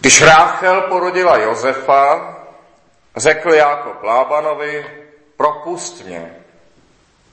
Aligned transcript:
Když 0.00 0.22
Ráchel 0.22 0.80
porodila 0.80 1.36
Josefa, 1.36 2.36
řekl 3.16 3.54
Jákob 3.54 4.02
Lábanovi, 4.02 4.86
propust 5.36 6.04
mě, 6.04 6.36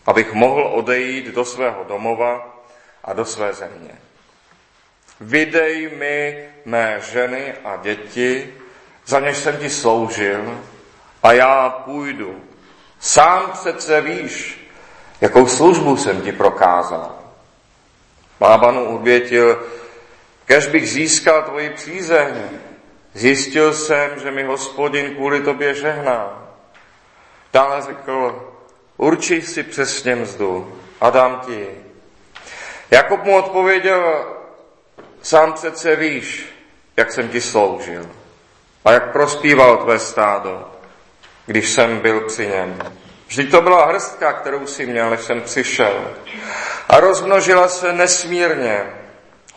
abych 0.05 0.33
mohl 0.33 0.67
odejít 0.67 1.25
do 1.25 1.45
svého 1.45 1.83
domova 1.83 2.57
a 3.03 3.13
do 3.13 3.25
své 3.25 3.53
země. 3.53 3.91
Vydej 5.19 5.89
mi 5.95 6.49
mé 6.65 7.01
ženy 7.11 7.53
a 7.63 7.75
děti, 7.75 8.53
za 9.05 9.19
něž 9.19 9.37
jsem 9.37 9.57
ti 9.57 9.69
sloužil, 9.69 10.59
a 11.23 11.33
já 11.33 11.69
půjdu. 11.69 12.41
Sám 12.99 13.51
přece 13.53 14.01
víš, 14.01 14.67
jakou 15.21 15.47
službu 15.47 15.97
jsem 15.97 16.21
ti 16.21 16.31
prokázal. 16.31 17.15
Lábanu 18.41 18.95
odvětil, 18.95 19.63
kež 20.47 20.67
bych 20.67 20.89
získal 20.89 21.43
tvoji 21.43 21.69
přízeň. 21.69 22.33
Zjistil 23.13 23.73
jsem, 23.73 24.19
že 24.19 24.31
mi 24.31 24.43
hospodin 24.43 25.15
kvůli 25.15 25.41
tobě 25.41 25.73
žehná. 25.73 26.47
Dále 27.53 27.81
řekl, 27.81 28.49
určí 28.97 29.41
si 29.41 29.63
přesně 29.63 30.15
mzdu 30.15 30.79
a 31.01 31.09
dám 31.09 31.41
ti. 31.45 31.67
Jakob 32.91 33.23
mu 33.23 33.37
odpověděl, 33.37 34.25
sám 35.21 35.53
přece 35.53 35.95
víš, 35.95 36.45
jak 36.97 37.11
jsem 37.11 37.29
ti 37.29 37.41
sloužil 37.41 38.09
a 38.85 38.91
jak 38.91 39.11
prospíval 39.11 39.77
tvé 39.77 39.99
stádo, 39.99 40.71
když 41.45 41.69
jsem 41.69 41.99
byl 41.99 42.21
při 42.21 42.47
něm. 42.47 42.79
Vždyť 43.27 43.51
to 43.51 43.61
byla 43.61 43.85
hrstka, 43.85 44.33
kterou 44.33 44.67
si 44.67 44.85
měl, 44.85 45.09
než 45.09 45.21
jsem 45.21 45.41
přišel. 45.41 46.11
A 46.89 46.99
rozmnožila 46.99 47.67
se 47.67 47.93
nesmírně. 47.93 48.85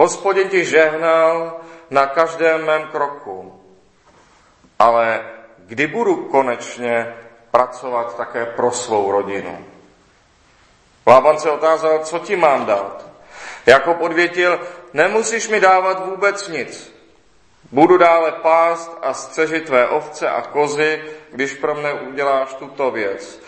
Hospodin 0.01 0.49
ti 0.49 0.65
žehnal 0.65 1.61
na 1.91 2.07
každém 2.07 2.65
mém 2.65 2.89
kroku. 2.89 3.61
Ale 4.79 5.21
kdy 5.59 5.87
budu 5.87 6.17
konečně 6.17 7.15
pracovat 7.51 8.17
také 8.17 8.47
pro 8.47 8.73
svou 8.73 9.13
rodinu? 9.13 9.67
Lában 11.07 11.39
se 11.39 11.51
otázal, 11.51 11.99
co 11.99 12.19
ti 12.19 12.37
mám 12.37 12.67
dát. 12.67 13.07
Jako 13.67 13.95
podvětil, 13.95 14.61
nemusíš 14.93 15.49
mi 15.49 15.61
dávat 15.61 16.07
vůbec 16.07 16.49
nic. 16.49 16.95
Budu 17.73 17.99
dále 17.99 18.33
pást 18.33 18.99
a 19.03 19.15
střežit 19.15 19.65
tvé 19.65 19.89
ovce 19.89 20.29
a 20.29 20.43
kozy, 20.43 21.05
když 21.33 21.55
pro 21.55 21.75
mne 21.75 21.93
uděláš 21.93 22.55
tuto 22.55 22.91
věc. 22.91 23.40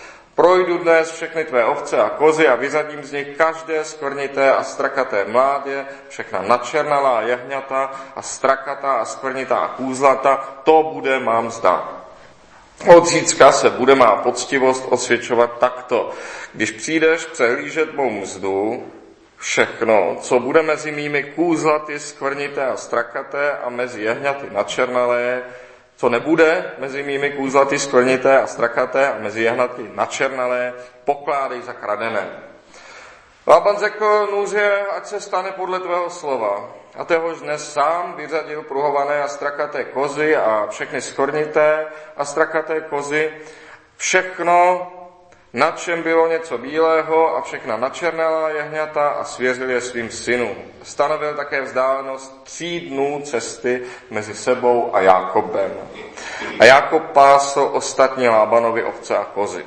Projdu 0.42 0.78
dnes 0.78 1.10
všechny 1.10 1.44
tvé 1.44 1.64
ovce 1.64 2.02
a 2.02 2.08
kozy 2.08 2.48
a 2.48 2.54
vyzadím 2.54 3.04
z 3.04 3.12
nich 3.12 3.36
každé 3.36 3.84
skvrnité 3.84 4.52
a 4.52 4.64
strakaté 4.64 5.24
mládě, 5.24 5.86
všechna 6.08 6.42
načernalá 6.42 7.22
jehňata 7.22 7.90
a 8.16 8.22
strakatá 8.22 8.92
a 8.92 9.04
skvrnitá 9.04 9.56
a 9.56 9.68
kůzlata, 9.68 10.60
to 10.64 10.90
bude 10.92 11.20
mám 11.20 11.50
zda. 11.50 11.88
Od 12.96 13.06
zítřka 13.06 13.52
se 13.52 13.70
bude 13.70 13.94
má 13.94 14.16
poctivost 14.16 14.86
osvědčovat 14.90 15.58
takto. 15.58 16.10
Když 16.54 16.70
přijdeš 16.70 17.24
přehlížet 17.24 17.94
mou 17.94 18.10
mzdu, 18.10 18.86
všechno, 19.36 20.16
co 20.20 20.40
bude 20.40 20.62
mezi 20.62 20.92
mými 20.92 21.22
kůzlaty 21.22 22.00
skvrnité 22.00 22.66
a 22.66 22.76
strakaté 22.76 23.52
a 23.52 23.70
mezi 23.70 24.02
jehňaty 24.02 24.46
načernalé, 24.50 25.42
co 26.02 26.08
nebude 26.08 26.72
mezi 26.78 27.02
mými 27.02 27.30
kůzlaty 27.30 27.78
skvrnité 27.78 28.40
a 28.40 28.46
strakaté 28.46 29.12
a 29.12 29.18
mezi 29.18 29.42
jehnaty 29.42 29.90
načernalé, 29.94 30.74
pokládej 31.04 31.62
za 31.62 31.72
kradené. 31.72 32.26
Laban 33.46 33.78
řekl 33.78 34.28
nůže, 34.32 34.82
ať 34.96 35.06
se 35.06 35.20
stane 35.20 35.50
podle 35.52 35.80
tvého 35.80 36.10
slova. 36.10 36.70
A 36.98 37.04
téhož 37.04 37.40
dnes 37.40 37.72
sám 37.72 38.14
vyřadil 38.16 38.62
pruhované 38.62 39.22
a 39.22 39.28
strakaté 39.28 39.84
kozy 39.84 40.36
a 40.36 40.66
všechny 40.70 41.00
skvrnité 41.00 41.86
a 42.16 42.24
strakaté 42.24 42.80
kozy, 42.80 43.32
všechno, 43.96 44.92
na 45.52 45.70
čem 45.70 46.02
bylo 46.02 46.28
něco 46.28 46.58
bílého 46.58 47.36
a 47.36 47.40
všechna 47.40 47.76
načernalá 47.76 48.48
jehňata 48.48 49.08
a 49.08 49.24
svěřil 49.24 49.70
je 49.70 49.80
svým 49.80 50.10
synům. 50.10 50.56
Stanovil 50.82 51.34
také 51.34 51.60
vzdálenost 51.60 52.42
tří 52.44 52.80
dnů 52.80 53.20
cesty 53.24 53.82
mezi 54.10 54.34
sebou 54.34 54.90
a 54.94 55.00
Jákobem. 55.00 55.70
A 56.60 56.64
Jákob 56.64 57.02
pásl 57.02 57.70
ostatní 57.72 58.28
Lábanovi 58.28 58.84
ovce 58.84 59.16
a 59.18 59.24
kozy. 59.24 59.66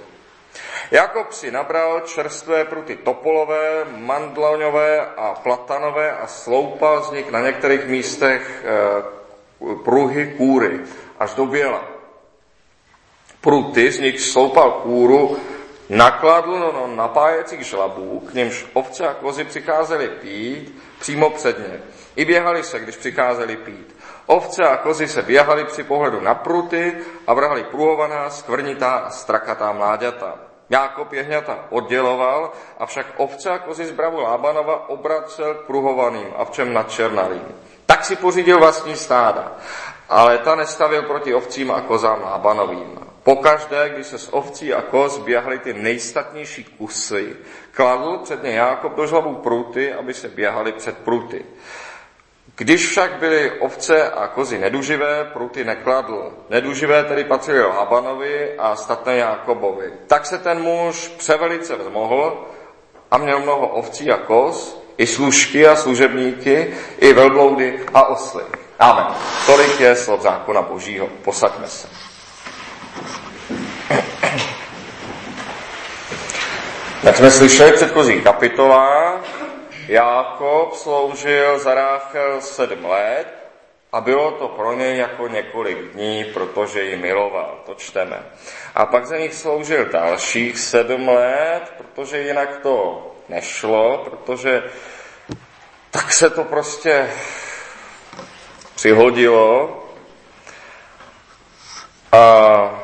Jakob 0.92 1.32
si 1.34 1.52
nabral 1.52 2.00
čerstvé 2.00 2.66
pruty 2.66 2.96
topolové, 2.96 3.86
mandloňové 3.98 5.06
a 5.18 5.34
platanové 5.34 6.12
a 6.12 6.28
sloupal 6.28 7.04
z 7.04 7.12
nich 7.12 7.32
na 7.32 7.42
některých 7.42 7.88
místech 7.88 8.66
e, 8.66 9.76
pruhy 9.84 10.34
kůry 10.38 10.80
až 11.20 11.34
do 11.34 11.46
běla. 11.46 11.84
Pruty 13.42 13.92
z 13.92 14.00
nich 14.00 14.22
sloupal 14.22 14.72
kůru 14.72 15.38
nakladl 15.90 16.72
no, 16.74 16.88
napájecích 16.96 17.64
žlabů, 17.64 18.20
k 18.20 18.34
němž 18.34 18.66
ovce 18.74 19.08
a 19.08 19.14
kozy 19.14 19.44
přicházely 19.44 20.10
pít 20.10 20.82
přímo 21.00 21.30
před 21.30 21.60
ně. 21.60 21.82
I 22.16 22.26
běhali 22.26 22.64
se, 22.64 22.80
když 22.80 22.96
přicházeli 22.96 23.58
pít. 23.58 23.96
Ovce 24.26 24.64
a 24.64 24.78
kozy 24.78 25.08
se 25.08 25.22
běhali 25.22 25.66
při 25.66 25.84
pohledu 25.84 26.22
na 26.22 26.34
pruty 26.34 26.98
a 27.28 27.34
vrhali 27.34 27.64
pruhovaná, 27.64 28.30
skvrnitá 28.30 28.92
a 28.92 29.10
strakatá 29.10 29.72
mláďata. 29.72 30.36
Jákob 30.70 31.14
jehňata 31.14 31.60
odděloval, 31.70 32.52
avšak 32.80 33.06
ovce 33.18 33.50
a 33.50 33.58
kozy 33.58 33.86
z 33.86 33.92
bravu 33.92 34.22
Lábanova 34.22 34.90
obracel 34.90 35.54
k 35.54 35.66
pruhovaným 35.66 36.28
a 36.38 36.46
v 36.46 36.52
čem 36.52 36.74
nadčernalým. 36.74 37.46
Tak 37.86 38.06
si 38.06 38.16
pořídil 38.16 38.60
vlastní 38.60 38.96
stáda, 38.96 39.52
ale 40.10 40.38
ta 40.38 40.56
nestavil 40.56 41.04
proti 41.04 41.34
ovcím 41.34 41.72
a 41.72 41.82
kozám 41.82 42.22
Lábanovým. 42.22 43.00
Pokaždé, 43.26 43.90
když 43.90 44.08
se 44.08 44.18
z 44.18 44.30
ovcí 44.32 44.74
a 44.74 44.82
koz 44.82 45.18
běhaly 45.18 45.60
ty 45.60 45.74
nejstatnější 45.74 46.64
kusy, 46.64 47.36
kladl 47.72 48.18
před 48.24 48.44
ně 48.44 48.52
Jákob 48.52 48.96
do 48.96 49.08
žlabu 49.08 49.36
pruty, 49.36 49.94
aby 49.94 50.14
se 50.14 50.30
běhaly 50.30 50.72
před 50.72 50.98
pruty. 50.98 51.46
Když 52.56 52.88
však 52.88 53.14
byly 53.14 53.52
ovce 53.52 54.12
a 54.12 54.28
kozy 54.28 54.58
neduživé, 54.58 55.30
pruty 55.34 55.64
nekladl. 55.64 56.34
Neduživé 56.50 57.04
tedy 57.04 57.24
patřily 57.24 57.62
Lábanovi 57.64 58.58
a 58.58 58.76
statné 58.76 59.16
Jákobovi. 59.16 59.94
Tak 60.08 60.26
se 60.26 60.38
ten 60.38 60.62
muž 60.62 61.08
převelice 61.08 61.76
vzmohl 61.76 62.46
a 63.12 63.18
měl 63.18 63.40
mnoho 63.40 63.68
ovcí 63.68 64.12
a 64.12 64.18
koz, 64.18 64.82
i 64.98 65.08
služky 65.08 65.68
a 65.68 65.76
služebníky, 65.76 66.74
i 66.98 67.14
velbloudy 67.14 67.86
a 67.94 68.08
osly. 68.08 68.44
Amen. 68.80 69.08
Tolik 69.46 69.80
je 69.80 69.96
slov 69.96 70.22
zákona 70.22 70.62
božího. 70.62 71.10
Posaďme 71.24 71.68
se. 71.68 72.15
Jak 77.06 77.18
jsme 77.18 77.32
slyšeli 77.32 77.72
v 77.72 77.76
předchozích 77.76 78.24
kapitolách, 78.24 79.22
Jákob 79.88 80.74
sloužil 80.74 81.60
za 81.60 81.74
Ráchel 81.74 82.42
sedm 82.42 82.86
let 82.86 83.28
a 83.92 84.02
bylo 84.02 84.32
to 84.32 84.48
pro 84.48 84.74
něj 84.74 84.98
jako 84.98 85.28
několik 85.28 85.78
dní, 85.78 86.26
protože 86.34 86.84
ji 86.84 86.96
miloval, 86.96 87.60
to 87.66 87.74
čteme. 87.74 88.24
A 88.76 88.86
pak 88.86 89.06
za 89.06 89.18
nich 89.18 89.34
sloužil 89.34 89.86
dalších 89.86 90.60
sedm 90.60 91.08
let, 91.08 91.74
protože 91.78 92.22
jinak 92.22 92.60
to 92.64 93.08
nešlo, 93.30 93.98
protože 93.98 94.64
tak 95.92 96.14
se 96.14 96.30
to 96.30 96.44
prostě 96.44 97.10
přihodilo. 98.76 99.84
A 102.12 102.75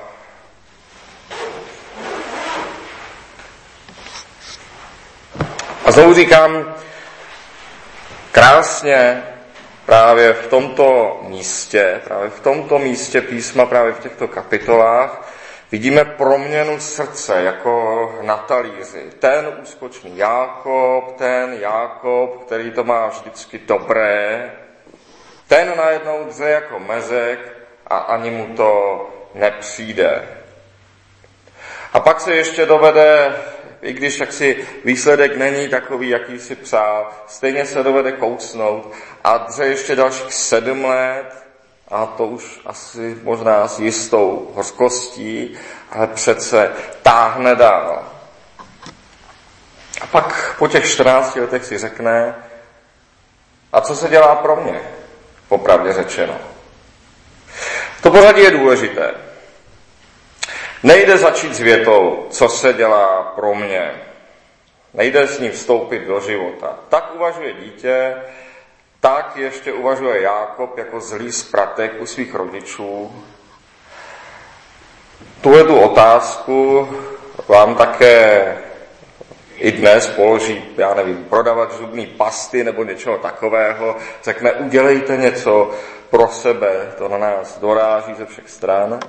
A 5.91 5.93
znovu 5.93 6.13
říkám, 6.13 6.75
krásně 8.31 9.23
právě 9.85 10.33
v 10.33 10.47
tomto 10.47 11.19
místě, 11.21 12.01
právě 12.03 12.29
v 12.29 12.39
tomto 12.39 12.79
místě 12.79 13.21
písma, 13.21 13.65
právě 13.65 13.93
v 13.93 13.99
těchto 13.99 14.27
kapitolách, 14.27 15.31
vidíme 15.71 16.05
proměnu 16.05 16.79
srdce 16.79 17.41
jako 17.43 18.15
na 18.21 18.37
talíři. 18.37 19.09
Ten 19.19 19.57
úskočný 19.61 20.17
Jákob, 20.17 21.17
ten 21.17 21.53
Jákob, 21.53 22.43
který 22.45 22.71
to 22.71 22.83
má 22.83 23.07
vždycky 23.07 23.59
dobré, 23.67 24.51
ten 25.47 25.73
najednou 25.77 26.23
dře 26.23 26.49
jako 26.49 26.79
mezek 26.79 27.39
a 27.87 27.97
ani 27.97 28.29
mu 28.29 28.55
to 28.55 29.09
nepřijde. 29.33 30.27
A 31.93 31.99
pak 31.99 32.21
se 32.21 32.35
ještě 32.35 32.65
dovede 32.65 33.35
i 33.81 33.93
když 33.93 34.19
jaksi 34.19 34.67
výsledek 34.85 35.37
není 35.37 35.69
takový, 35.69 36.09
jaký 36.09 36.39
si 36.39 36.55
přál, 36.55 37.11
stejně 37.27 37.65
se 37.65 37.83
dovede 37.83 38.11
kousnout 38.11 38.91
a 39.23 39.37
dře 39.37 39.65
ještě 39.65 39.95
dalších 39.95 40.33
sedm 40.33 40.85
let 40.85 41.43
a 41.87 42.05
to 42.05 42.25
už 42.25 42.59
asi 42.65 43.17
možná 43.23 43.67
s 43.67 43.79
jistou 43.79 44.51
hořkostí, 44.55 45.57
ale 45.91 46.07
přece 46.07 46.71
táhne 47.01 47.55
dál. 47.55 48.07
A 50.01 50.07
pak 50.07 50.55
po 50.59 50.67
těch 50.67 50.85
14 50.85 51.35
letech 51.35 51.65
si 51.65 51.77
řekne, 51.77 52.35
a 53.73 53.81
co 53.81 53.95
se 53.95 54.09
dělá 54.09 54.35
pro 54.35 54.55
mě, 54.55 54.81
popravdě 55.47 55.93
řečeno. 55.93 56.37
To 58.01 58.11
pořadí 58.11 58.41
je 58.41 58.51
důležité. 58.51 59.30
Nejde 60.83 61.17
začít 61.17 61.55
s 61.55 61.59
větou, 61.59 62.27
co 62.29 62.49
se 62.49 62.73
dělá 62.73 63.23
pro 63.35 63.55
mě. 63.55 63.91
Nejde 64.93 65.27
s 65.27 65.39
ním 65.39 65.51
vstoupit 65.51 65.99
do 66.07 66.19
života. 66.19 66.79
Tak 66.89 67.15
uvažuje 67.15 67.53
dítě, 67.53 68.15
tak 68.99 69.37
ještě 69.37 69.73
uvažuje 69.73 70.21
Jákob 70.21 70.77
jako 70.77 71.01
zlý 71.01 71.31
zpratek 71.31 71.91
u 71.99 72.05
svých 72.05 72.35
rodičů. 72.35 73.23
Tuhle 75.41 75.63
tu 75.63 75.79
otázku 75.79 76.89
vám 77.47 77.75
také 77.75 78.57
i 79.57 79.71
dnes 79.71 80.07
položí, 80.07 80.63
já 80.77 80.93
nevím, 80.93 81.23
prodavat 81.23 81.73
zubní 81.73 82.05
pasty 82.07 82.63
nebo 82.63 82.83
něčeho 82.83 83.17
takového, 83.17 83.95
řekne, 84.23 84.53
udělejte 84.53 85.17
něco 85.17 85.71
pro 86.09 86.27
sebe, 86.27 86.93
to 86.97 87.07
na 87.07 87.17
nás 87.17 87.59
doráží 87.59 88.13
ze 88.13 88.25
všech 88.25 88.49
stran. 88.49 88.99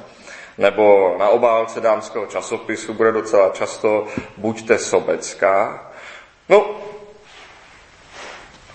Nebo 0.59 1.17
na 1.19 1.29
obálce 1.29 1.81
dámského 1.81 2.27
časopisu 2.27 2.95
bude 2.95 3.13
docela 3.13 3.51
často 3.51 4.07
buďte 4.37 4.79
sobecká. 4.79 5.87
No, 6.49 6.77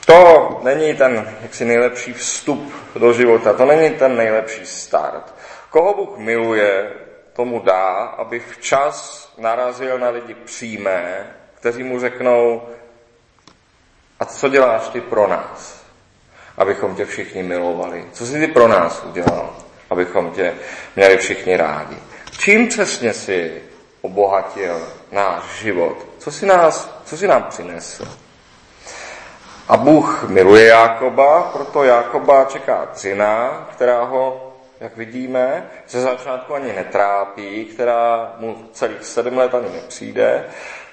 to 0.06 0.60
není 0.64 0.96
ten 0.96 1.38
jaksi 1.42 1.66
nejlepší 1.66 2.14
vstup 2.14 2.74
do 2.96 3.14
života, 3.14 3.54
to 3.54 3.66
není 3.66 3.90
ten 3.90 4.16
nejlepší 4.16 4.66
start. 4.66 5.34
Koho 5.70 5.94
Bůh 5.94 6.18
miluje, 6.18 6.94
tomu 7.34 7.60
dá, 7.60 7.94
aby 7.96 8.40
včas 8.40 9.28
narazil 9.38 10.00
na 10.00 10.10
lidi 10.10 10.34
přímé, 10.34 11.28
kteří 11.56 11.84
mu 11.84 12.00
řeknou, 12.00 12.62
a 14.20 14.26
co 14.26 14.50
děláš 14.50 14.88
ty 14.88 15.02
pro 15.02 15.28
nás, 15.28 15.84
abychom 16.58 16.96
tě 16.96 17.06
všichni 17.06 17.44
milovali? 17.44 18.06
Co 18.12 18.26
jsi 18.26 18.40
ty 18.40 18.48
pro 18.48 18.68
nás 18.68 19.04
udělal, 19.04 19.56
abychom 19.90 20.32
tě 20.32 20.54
měli 20.96 21.18
všichni 21.18 21.58
rádi? 21.58 21.98
Čím 22.38 22.68
přesně 22.68 23.14
si 23.14 23.62
obohatil 24.02 24.88
náš 25.12 25.44
život? 25.62 26.06
Co 26.18 26.32
si, 26.32 26.46
nás, 26.46 27.02
co 27.06 27.18
si 27.18 27.28
nám 27.28 27.44
přinesl? 27.44 28.08
A 29.68 29.78
Bůh 29.78 30.24
miluje 30.30 30.66
Jákoba, 30.66 31.44
proto 31.54 31.84
Jákoba 31.84 32.46
čeká 32.46 32.88
dřina, 32.94 33.68
která 33.72 34.04
ho, 34.04 34.54
jak 34.80 34.98
vidíme, 34.98 35.70
ze 35.88 36.02
začátku 36.02 36.54
ani 36.54 36.74
netrápí, 36.74 37.66
která 37.66 38.36
mu 38.38 38.70
celých 38.72 39.04
sedm 39.04 39.38
let 39.38 39.56
ani 39.56 39.70
nepřijde, 39.74 40.46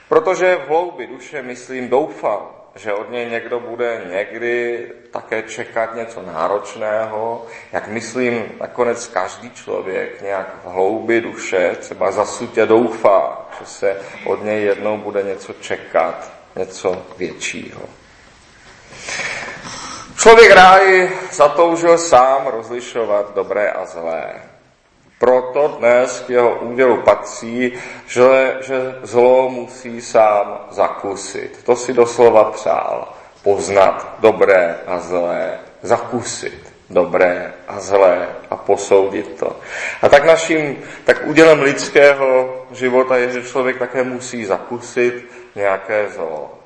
protože 0.09 0.57
v 0.57 0.69
hloubi 0.69 1.07
duše, 1.07 1.43
myslím, 1.43 1.89
doufal, 1.89 2.64
že 2.77 2.93
od 2.93 3.11
něj 3.11 3.31
někdo 3.31 3.61
bude 3.61 4.03
někdy 4.11 4.87
také 5.11 5.43
čekat 5.43 5.95
něco 5.95 6.23
náročného, 6.23 7.47
jak 7.73 7.89
myslím, 7.89 8.45
nakonec 8.61 9.07
každý 9.07 9.51
člověk 9.51 10.23
nějak 10.23 10.55
v 10.65 10.69
hloubi 10.69 11.21
duše 11.21 11.77
třeba 11.81 12.13
zasutě 12.13 12.67
doufá, 12.67 13.49
že 13.61 13.67
se 13.67 13.97
od 14.27 14.45
něj 14.45 14.63
jednou 14.63 14.99
bude 14.99 15.23
něco 15.23 15.53
čekat, 15.53 16.31
něco 16.57 17.07
většího. 17.19 17.83
Člověk 20.17 20.51
ráj 20.51 21.11
zatoužil 21.33 21.99
sám 21.99 22.47
rozlišovat 22.47 23.35
dobré 23.35 23.71
a 23.71 23.87
zlé. 23.87 24.54
Proto 25.25 25.69
dnes 25.81 26.21
k 26.27 26.31
jeho 26.31 26.55
údělu 26.55 26.97
patří, 26.97 27.73
že, 28.07 28.57
že 28.61 28.95
zlo 29.03 29.49
musí 29.49 30.01
sám 30.01 30.59
zakusit. 30.71 31.65
To 31.65 31.77
si 31.77 31.93
doslova 31.93 32.51
přál. 32.51 33.09
Poznat 33.43 34.17
dobré 34.19 34.77
a 34.87 34.99
zlé, 34.99 35.59
zakusit 35.83 36.73
dobré 36.91 37.53
a 37.69 37.81
zlé 37.81 38.29
a 38.51 38.57
posoudit 38.57 39.39
to. 39.41 39.57
A 40.03 40.09
tak 40.09 40.25
naším, 40.25 40.79
tak 41.05 41.27
údělem 41.27 41.63
lidského 41.63 42.63
života 42.73 43.17
je, 43.17 43.31
že 43.31 43.43
člověk 43.43 43.79
také 43.79 44.03
musí 44.03 44.45
zakusit 44.45 45.31
nějaké 45.55 46.09
zlo. 46.09 46.59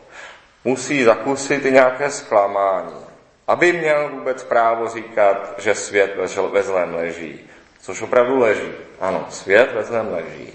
Musí 0.64 1.04
zakusit 1.04 1.64
i 1.64 1.72
nějaké 1.72 2.10
zklamání, 2.10 3.06
aby 3.46 3.72
měl 3.72 4.08
vůbec 4.08 4.44
právo 4.44 4.88
říkat, 4.88 5.54
že 5.58 5.74
svět 5.74 6.16
ve 6.52 6.62
zlém 6.62 6.94
leží 6.94 7.48
což 7.88 8.02
opravdu 8.02 8.38
leží. 8.38 8.72
Ano, 9.00 9.26
svět 9.30 9.72
ve 9.72 9.84
zlém 9.84 10.12
leží. 10.12 10.52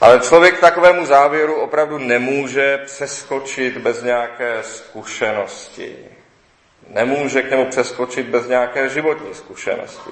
Ale 0.00 0.20
člověk 0.20 0.60
takovému 0.60 1.06
závěru 1.06 1.54
opravdu 1.54 1.98
nemůže 1.98 2.78
přeskočit 2.86 3.78
bez 3.78 4.02
nějaké 4.02 4.62
zkušenosti. 4.62 5.96
Nemůže 6.88 7.42
k 7.42 7.50
němu 7.50 7.66
přeskočit 7.66 8.26
bez 8.26 8.48
nějaké 8.48 8.88
životní 8.88 9.34
zkušenosti. 9.34 10.10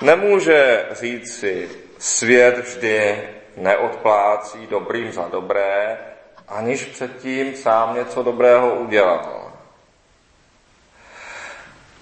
Nemůže 0.00 0.86
říct 1.00 1.38
si, 1.38 1.68
svět 1.98 2.58
vždy 2.58 3.22
neodplácí 3.56 4.66
dobrým 4.66 5.12
za 5.12 5.28
dobré, 5.32 5.98
aniž 6.48 6.84
předtím 6.84 7.56
sám 7.56 7.94
něco 7.94 8.22
dobrého 8.22 8.74
udělal. 8.74 9.52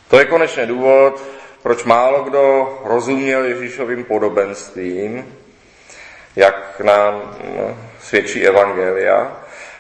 To 0.09 0.19
je 0.19 0.25
konečně 0.25 0.67
důvod, 0.67 1.23
proč 1.63 1.85
málo 1.85 2.23
kdo 2.23 2.79
rozuměl 2.85 3.45
Ježíšovým 3.45 4.05
podobenstvím, 4.05 5.37
jak 6.37 6.81
nám 6.81 7.37
no, 7.57 7.77
svědčí 8.01 8.47
Evangelia, 8.47 9.37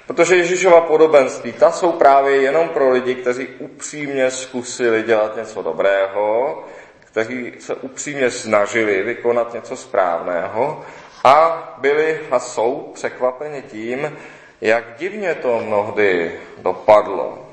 protože 0.07 0.37
Ježíšova 0.37 0.81
podobenství, 0.81 1.53
ta 1.53 1.71
jsou 1.71 1.93
právě 1.93 2.37
jenom 2.37 2.69
pro 2.69 2.91
lidi, 2.91 3.15
kteří 3.15 3.49
upřímně 3.59 4.31
zkusili 4.31 5.03
dělat 5.03 5.37
něco 5.37 5.63
dobrého, 5.63 6.59
kteří 7.01 7.53
se 7.59 7.75
upřímně 7.75 8.31
snažili 8.31 9.03
vykonat 9.03 9.55
něco 9.55 9.77
správného 9.77 10.85
a 11.25 11.75
byli 11.79 12.21
a 12.31 12.39
jsou 12.39 12.91
překvapeni 12.95 13.63
tím, 13.63 14.19
jak 14.61 14.85
divně 14.99 15.35
to 15.35 15.59
mnohdy 15.59 16.41
dopadlo. 16.59 17.50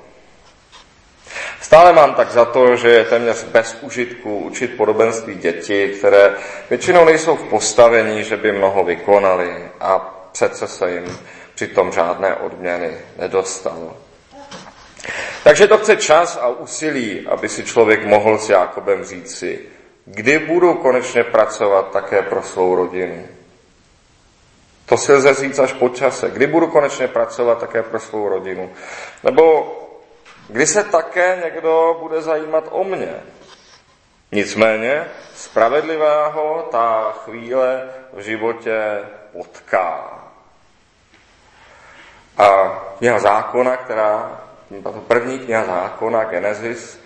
Stále 1.68 1.94
mám 1.94 2.14
tak 2.14 2.32
za 2.32 2.46
to, 2.46 2.76
že 2.76 2.90
je 2.90 3.04
téměř 3.04 3.44
bez 3.44 3.78
užitku 3.82 4.38
učit 4.38 4.78
podobenství 4.78 5.36
děti, 5.36 5.88
které 5.98 6.36
většinou 6.70 7.06
nejsou 7.06 7.36
v 7.36 7.44
postavení, 7.44 8.24
že 8.24 8.38
by 8.38 8.52
mnoho 8.52 8.84
vykonali 8.84 9.72
a 9.80 10.00
přece 10.32 10.68
se 10.68 10.92
jim 10.92 11.18
přitom 11.56 11.92
žádné 11.92 12.36
odměny 12.36 12.98
nedostalo. 13.18 13.98
Takže 15.44 15.68
to 15.68 15.78
chce 15.78 15.96
čas 15.96 16.40
a 16.42 16.48
úsilí, 16.48 17.28
aby 17.28 17.50
si 17.50 17.64
člověk 17.64 18.06
mohl 18.06 18.38
s 18.38 18.50
Jákobem 18.50 19.04
říci, 19.04 19.60
kdy 20.06 20.40
budu 20.40 20.74
konečně 20.74 21.24
pracovat 21.24 21.92
také 21.92 22.22
pro 22.22 22.44
svou 22.44 22.76
rodinu. 22.76 23.28
To 24.86 24.98
si 24.98 25.14
lze 25.14 25.34
říct 25.34 25.60
až 25.60 25.74
po 25.74 25.90
čase. 25.90 26.30
Kdy 26.30 26.48
budu 26.48 26.68
konečně 26.68 27.08
pracovat 27.08 27.60
také 27.60 27.84
pro 27.84 28.00
svou 28.00 28.30
rodinu. 28.30 28.70
Nebo 29.24 29.78
kdy 30.48 30.68
se 30.68 30.84
také 30.84 31.42
někdo 31.44 31.98
bude 32.00 32.22
zajímat 32.22 32.64
o 32.72 32.84
mě. 32.84 33.16
Nicméně 34.32 35.06
spravedlivého 35.36 36.68
ta 36.72 37.12
chvíle 37.26 37.90
v 38.14 38.20
životě 38.20 39.00
potká. 39.32 40.24
A 42.38 42.70
kniha 42.98 43.20
zákona, 43.20 43.78
která, 43.78 44.42
to 44.84 44.92
první 44.92 45.40
kniha 45.40 45.66
zákona, 45.66 46.24
Genesis, 46.24 47.00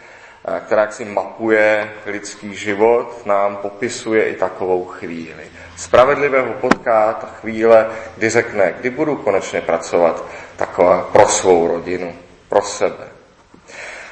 která 0.65 0.91
si 0.91 1.05
mapuje 1.05 1.91
lidský 2.05 2.55
život, 2.55 3.25
nám 3.25 3.57
popisuje 3.57 4.29
i 4.29 4.35
takovou 4.35 4.85
chvíli. 4.85 5.51
Spravedlivého 5.77 6.53
potká 6.53 7.13
ta 7.13 7.27
chvíle, 7.27 7.89
kdy 8.17 8.29
řekne, 8.29 8.73
kdy 8.79 8.89
budu 8.89 9.15
konečně 9.15 9.61
pracovat 9.61 10.25
taková 10.55 11.09
pro 11.11 11.27
svou 11.27 11.67
rodinu, 11.67 12.15
pro 12.49 12.61
sebe. 12.61 13.10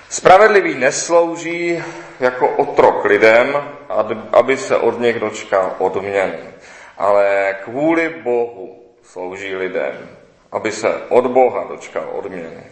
Spravedlivý 0.10 0.76
neslouží 0.76 1.84
jako 2.20 2.50
otrok 2.50 3.06
lidem, 3.06 3.58
aby 4.32 4.58
se 4.58 4.78
od 4.78 5.00
nich 5.00 5.20
dočkal 5.20 5.76
odměny, 5.78 6.40
ale 6.98 7.56
kvůli 7.64 8.10
Bohu 8.10 8.84
slouží 9.04 9.56
lidem, 9.56 10.10
aby 10.52 10.72
se 10.72 11.02
od 11.10 11.28
Boha 11.28 11.64
dočkal 11.70 12.10
odměny. 12.12 12.64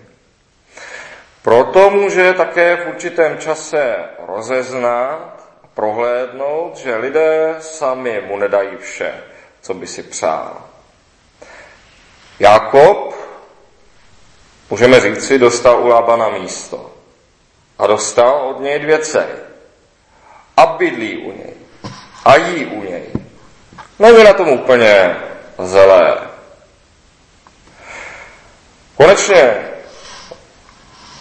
Proto 1.41 1.89
může 1.89 2.33
také 2.33 2.75
v 2.75 2.87
určitém 2.87 3.37
čase 3.37 3.95
rozeznat 4.27 5.49
prohlédnout, 5.73 6.77
že 6.77 6.95
lidé 6.95 7.55
sami 7.59 8.21
mu 8.27 8.37
nedají 8.37 8.77
vše, 8.77 9.13
co 9.61 9.73
by 9.73 9.87
si 9.87 10.03
přál. 10.03 10.61
Jakob, 12.39 13.15
můžeme 14.69 14.99
říci, 14.99 15.39
dostal 15.39 15.83
u 15.83 15.87
Labana 15.87 16.29
místo 16.29 16.96
a 17.79 17.87
dostal 17.87 18.47
od 18.49 18.59
něj 18.59 18.79
dvě 18.79 18.99
dcery. 18.99 19.33
A 20.57 20.65
bydlí 20.65 21.17
u 21.17 21.31
něj. 21.31 21.53
A 22.25 22.35
jí 22.35 22.65
u 22.65 22.83
něj. 22.83 23.03
Není 23.99 24.23
na 24.23 24.33
tom 24.33 24.49
úplně 24.49 25.17
zelé. 25.59 26.17
Konečně 28.95 29.67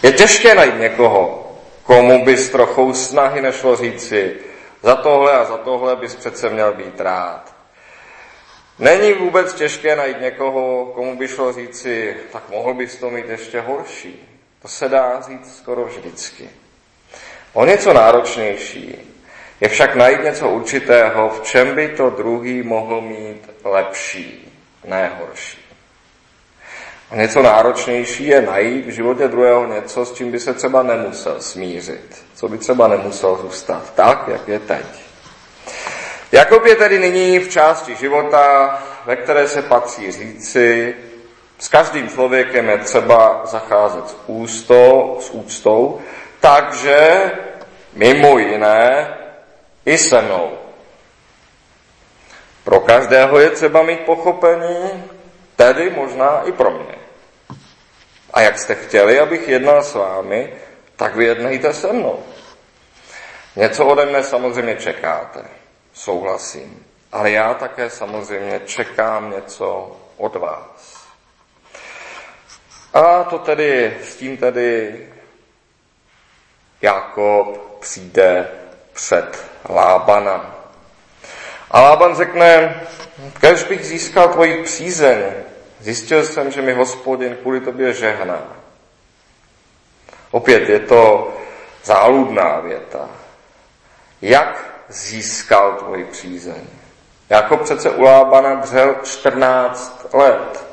je 0.02 0.12
těžké 0.12 0.54
najít 0.54 0.78
někoho, 0.78 1.52
komu 1.82 2.25
by 2.25 2.36
s 2.36 2.50
trochou 2.50 2.94
snahy 2.94 3.42
nešlo 3.42 3.76
říci, 3.76 4.36
Za 4.82 4.96
tohle 4.96 5.32
a 5.32 5.44
za 5.44 5.56
tohle 5.56 5.96
bys 5.96 6.14
přece 6.14 6.48
měl 6.48 6.72
být 6.72 7.00
rád. 7.00 7.54
Není 8.78 9.12
vůbec 9.12 9.54
těžké 9.54 9.96
najít 9.96 10.20
někoho, 10.20 10.86
komu 10.94 11.16
by 11.16 11.28
šlo 11.28 11.52
říci, 11.52 12.16
tak 12.32 12.48
mohl 12.48 12.75
bys 12.75 12.96
to 12.96 13.10
mít 13.10 13.28
ještě 13.28 13.60
horší. 13.60 14.25
To 14.66 14.70
se 14.70 14.88
dá 14.88 15.20
říct 15.20 15.56
skoro 15.56 15.85
vždycky. 15.85 16.50
O 17.52 17.64
něco 17.64 17.92
náročnější 17.92 19.14
je 19.61 19.68
však 19.68 19.94
najít 19.94 20.25
něco 20.25 20.49
určitého, 20.49 21.28
v 21.28 21.40
čem 21.42 21.75
by 21.75 21.88
to 21.88 22.11
druhý 22.11 22.62
mohl 22.62 23.00
mít 23.00 23.50
lepší, 23.64 24.52
ne 24.85 25.12
horší. 25.18 25.58
A 27.11 27.16
něco 27.16 27.42
náročnější 27.42 28.26
je 28.26 28.42
najít 28.42 28.87
v 28.87 28.90
životě 28.90 29.28
druhého 29.28 29.66
něco, 29.66 30.04
s 30.04 30.12
čím 30.12 30.30
by 30.30 30.40
se 30.40 30.54
třeba 30.54 30.82
nemusel 30.82 31.40
smířit, 31.40 32.25
co 32.35 32.49
by 32.49 32.58
třeba 32.58 32.88
nemusel 32.88 33.38
zůstat 33.42 33.94
tak, 33.94 34.28
jak 34.28 34.49
je 34.49 34.58
teď. 34.58 34.87
Jakob 36.32 36.64
je 36.64 36.75
tedy 36.75 36.99
nyní 36.99 37.38
v 37.38 37.50
části 37.50 37.96
života, 37.96 38.78
ve 39.04 39.16
které 39.16 39.49
se 39.49 39.62
patří 39.62 40.12
říci, 40.12 40.94
s 41.58 41.68
každým 41.68 42.08
člověkem 42.08 42.68
je 42.68 42.78
třeba 42.78 43.46
zacházet 43.46 44.08
s, 44.08 44.16
ústou, 44.26 45.18
s 45.20 45.30
úctou, 45.30 46.00
takže 46.40 47.30
mimo 47.92 48.38
jiné 48.38 49.14
i 49.86 49.98
se 49.98 50.22
mnou. 50.22 50.58
Pro 52.64 52.80
každého 52.80 53.38
je 53.38 53.50
třeba 53.50 53.82
mít 53.82 54.00
pochopení, 54.00 55.04
tedy 55.56 55.90
možná 55.90 56.42
i 56.42 56.52
pro 56.52 56.70
mě. 56.70 56.94
A 58.32 58.40
jak 58.40 58.58
jste 58.58 58.75
chtěli, 58.75 59.20
abych 59.20 59.48
jednal 59.48 59.82
s 59.82 59.94
vámi, 59.94 60.52
tak 60.96 61.16
vy 61.16 61.25
jednejte 61.25 61.72
se 61.72 61.92
mnou. 61.92 62.22
Něco 63.56 63.86
ode 63.86 64.06
mne 64.06 64.22
samozřejmě 64.22 64.76
čekáte, 64.76 65.44
souhlasím. 65.92 66.86
Ale 67.12 67.30
já 67.30 67.54
také 67.54 67.90
samozřejmě 67.90 68.60
čekám 68.66 69.30
něco 69.30 69.96
od 70.16 70.36
vás. 70.36 70.95
A 72.96 73.24
to 73.24 73.38
tedy, 73.38 73.96
s 74.02 74.16
tím 74.16 74.36
tedy 74.36 75.06
Jakob 76.82 77.76
přijde 77.80 78.48
před 78.92 79.44
Lábana. 79.68 80.54
A 81.70 81.80
Lában 81.80 82.16
řekne, 82.16 82.80
kež 83.40 83.64
bych 83.64 83.86
získal 83.86 84.28
tvoji 84.28 84.62
přízeň, 84.62 85.18
zjistil 85.80 86.24
jsem, 86.24 86.50
že 86.50 86.62
mi 86.62 86.72
hospodin 86.72 87.36
kvůli 87.36 87.60
tobě 87.60 87.92
žehná. 87.92 88.42
Opět 90.30 90.68
je 90.68 90.80
to 90.80 91.34
záludná 91.84 92.60
věta. 92.60 93.08
Jak 94.22 94.64
získal 94.88 95.72
tvoji 95.72 96.04
přízeň? 96.04 96.66
Jako 97.30 97.56
přece 97.56 97.90
u 97.90 98.02
Lábana 98.02 98.54
dřel 98.54 98.94
14 99.04 100.06
let. 100.12 100.65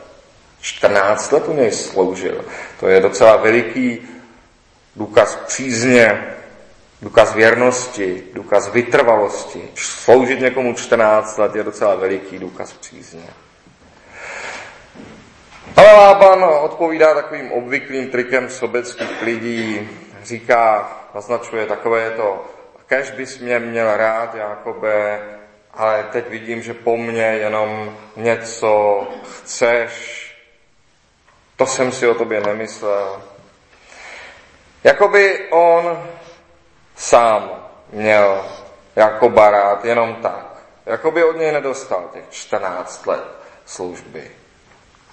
14 0.63 1.31
let 1.31 1.47
u 1.47 1.53
něj 1.53 1.71
sloužil. 1.71 2.45
To 2.79 2.87
je 2.87 2.99
docela 2.99 3.35
veliký 3.35 4.09
důkaz 4.95 5.35
přízně, 5.35 6.35
důkaz 7.01 7.33
věrnosti, 7.33 8.23
důkaz 8.33 8.73
vytrvalosti. 8.73 9.69
Sloužit 9.75 10.39
někomu 10.39 10.73
14 10.73 11.37
let 11.37 11.55
je 11.55 11.63
docela 11.63 11.95
veliký 11.95 12.39
důkaz 12.39 12.73
přízně. 12.73 13.27
Ale 15.75 15.93
Lában 15.93 16.43
odpovídá 16.43 17.13
takovým 17.13 17.51
obvyklým 17.51 18.09
trikem 18.09 18.49
sobeckých 18.49 19.21
lidí. 19.21 19.89
Říká, 20.23 20.91
naznačuje 21.15 21.65
takové 21.65 22.11
to, 22.11 22.45
kež 22.87 23.11
bys 23.11 23.39
mě 23.39 23.59
měl 23.59 23.97
rád, 23.97 24.35
Jakobe, 24.35 25.19
ale 25.73 26.03
teď 26.11 26.29
vidím, 26.29 26.61
že 26.61 26.73
po 26.73 26.97
mně 26.97 27.23
jenom 27.23 27.97
něco 28.15 29.03
chceš. 29.33 30.22
To 31.57 31.65
jsem 31.65 31.91
si 31.91 32.07
o 32.07 32.13
tobě 32.13 32.41
nemyslel. 32.41 33.21
Jakoby 34.83 35.47
on 35.49 36.07
sám 36.95 37.51
měl 37.91 38.45
jako 38.95 39.29
barát 39.29 39.85
jenom 39.85 40.15
tak. 40.15 40.45
Jakoby 40.85 41.23
od 41.23 41.37
něj 41.37 41.51
nedostal 41.51 42.09
těch 42.13 42.23
14 42.29 43.05
let 43.05 43.23
služby. 43.65 44.31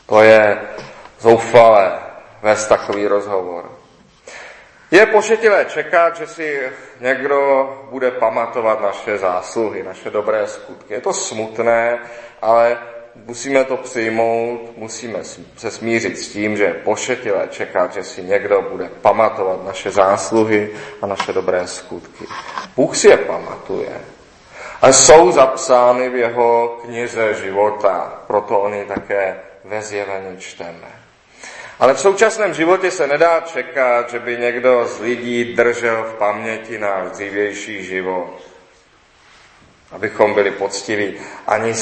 To 0.07 0.23
je 0.23 0.61
zoufalé 1.19 1.99
vést 2.43 2.67
takový 2.67 3.07
rozhovor. 3.07 3.71
Je 4.91 5.07
pošetilé 5.07 5.65
čekat, 5.65 6.17
že 6.17 6.27
si 6.27 6.73
někdo 7.01 7.69
bude 7.91 8.11
pamatovat 8.11 8.81
naše 8.81 9.19
zásluhy, 9.19 9.83
naše 9.83 10.11
dobré 10.11 10.47
skutky. 10.47 10.95
Je 10.95 11.01
to 11.01 11.13
smutné, 11.13 11.99
ale 12.43 12.79
musíme 13.15 13.65
to 13.65 13.77
přijmout, 13.77 14.73
musíme 14.77 15.19
se 15.57 15.71
smířit 15.71 16.19
s 16.19 16.29
tím, 16.29 16.57
že 16.57 16.65
je 16.65 16.75
pošetilé 16.75 17.49
čekat, 17.51 17.93
že 17.93 18.05
si 18.05 18.23
někdo 18.23 18.63
bude 18.71 18.91
pamatovat 19.03 19.65
naše 19.67 19.91
zásluhy 19.91 20.71
a 21.03 21.07
naše 21.07 21.33
dobré 21.33 21.67
skutky. 21.67 22.25
Bůh 22.77 22.97
si 22.97 23.09
je 23.09 23.17
pamatuje, 23.17 24.01
ale 24.83 24.93
jsou 24.93 25.33
zapsány 25.33 26.09
v 26.09 26.17
jeho 26.17 26.79
knize 26.85 27.35
života, 27.35 28.23
proto 28.27 28.61
oni 28.61 28.85
také 28.85 29.37
ve 29.65 29.83
zjevení 29.83 30.37
čteme. 30.39 30.89
Ale 31.81 31.95
v 31.95 32.01
současném 32.01 32.55
životě 32.55 32.91
se 32.91 33.07
nedá 33.07 33.41
čekat, 33.41 34.11
že 34.11 34.19
by 34.19 34.37
někdo 34.37 34.87
z 34.87 35.01
lidí 35.01 35.45
držel 35.45 36.03
v 36.03 36.15
paměti 36.15 36.79
náš 36.79 37.11
dřívější 37.11 37.85
život. 37.85 38.50
Abychom 39.93 40.35
byli 40.35 40.51
poctiví. 40.51 41.15
Ani 41.47 41.75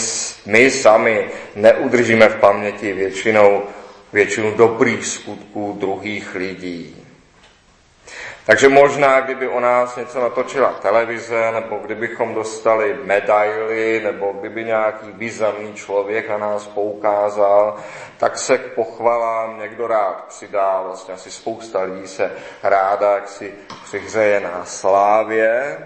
my 0.47 0.71
sami 0.71 1.31
neudržíme 1.55 2.29
v 2.29 2.37
paměti 2.37 2.93
většinou, 2.93 3.63
většinu 4.13 4.57
dobrých 4.57 5.07
skutků 5.07 5.77
druhých 5.81 6.35
lidí. 6.35 7.05
Takže 8.49 8.69
možná, 8.69 9.21
kdyby 9.21 9.49
o 9.49 9.61
nás 9.61 9.97
něco 9.97 10.21
natočila 10.21 10.73
televize, 10.73 11.53
nebo 11.53 11.77
kdybychom 11.77 12.35
dostali 12.35 12.99
medaily, 13.05 14.01
nebo 14.05 14.33
kdyby 14.41 14.65
nějaký 14.65 15.07
významný 15.13 15.75
člověk 15.75 16.29
na 16.29 16.39
nás 16.39 16.67
poukázal, 16.67 17.77
tak 18.19 18.39
se 18.39 18.59
k 18.59 18.73
pochvalám 18.73 19.59
někdo 19.61 19.87
rád 19.87 20.25
přidá. 20.29 20.83
Vlastně 20.83 21.15
asi 21.15 21.31
spousta 21.31 21.83
lidí 21.83 22.09
se 22.09 22.33
ráda, 22.63 23.15
jak 23.15 23.29
si 23.29 23.55
přihřeje 23.85 24.41
na 24.41 24.65
slávě. 24.65 25.79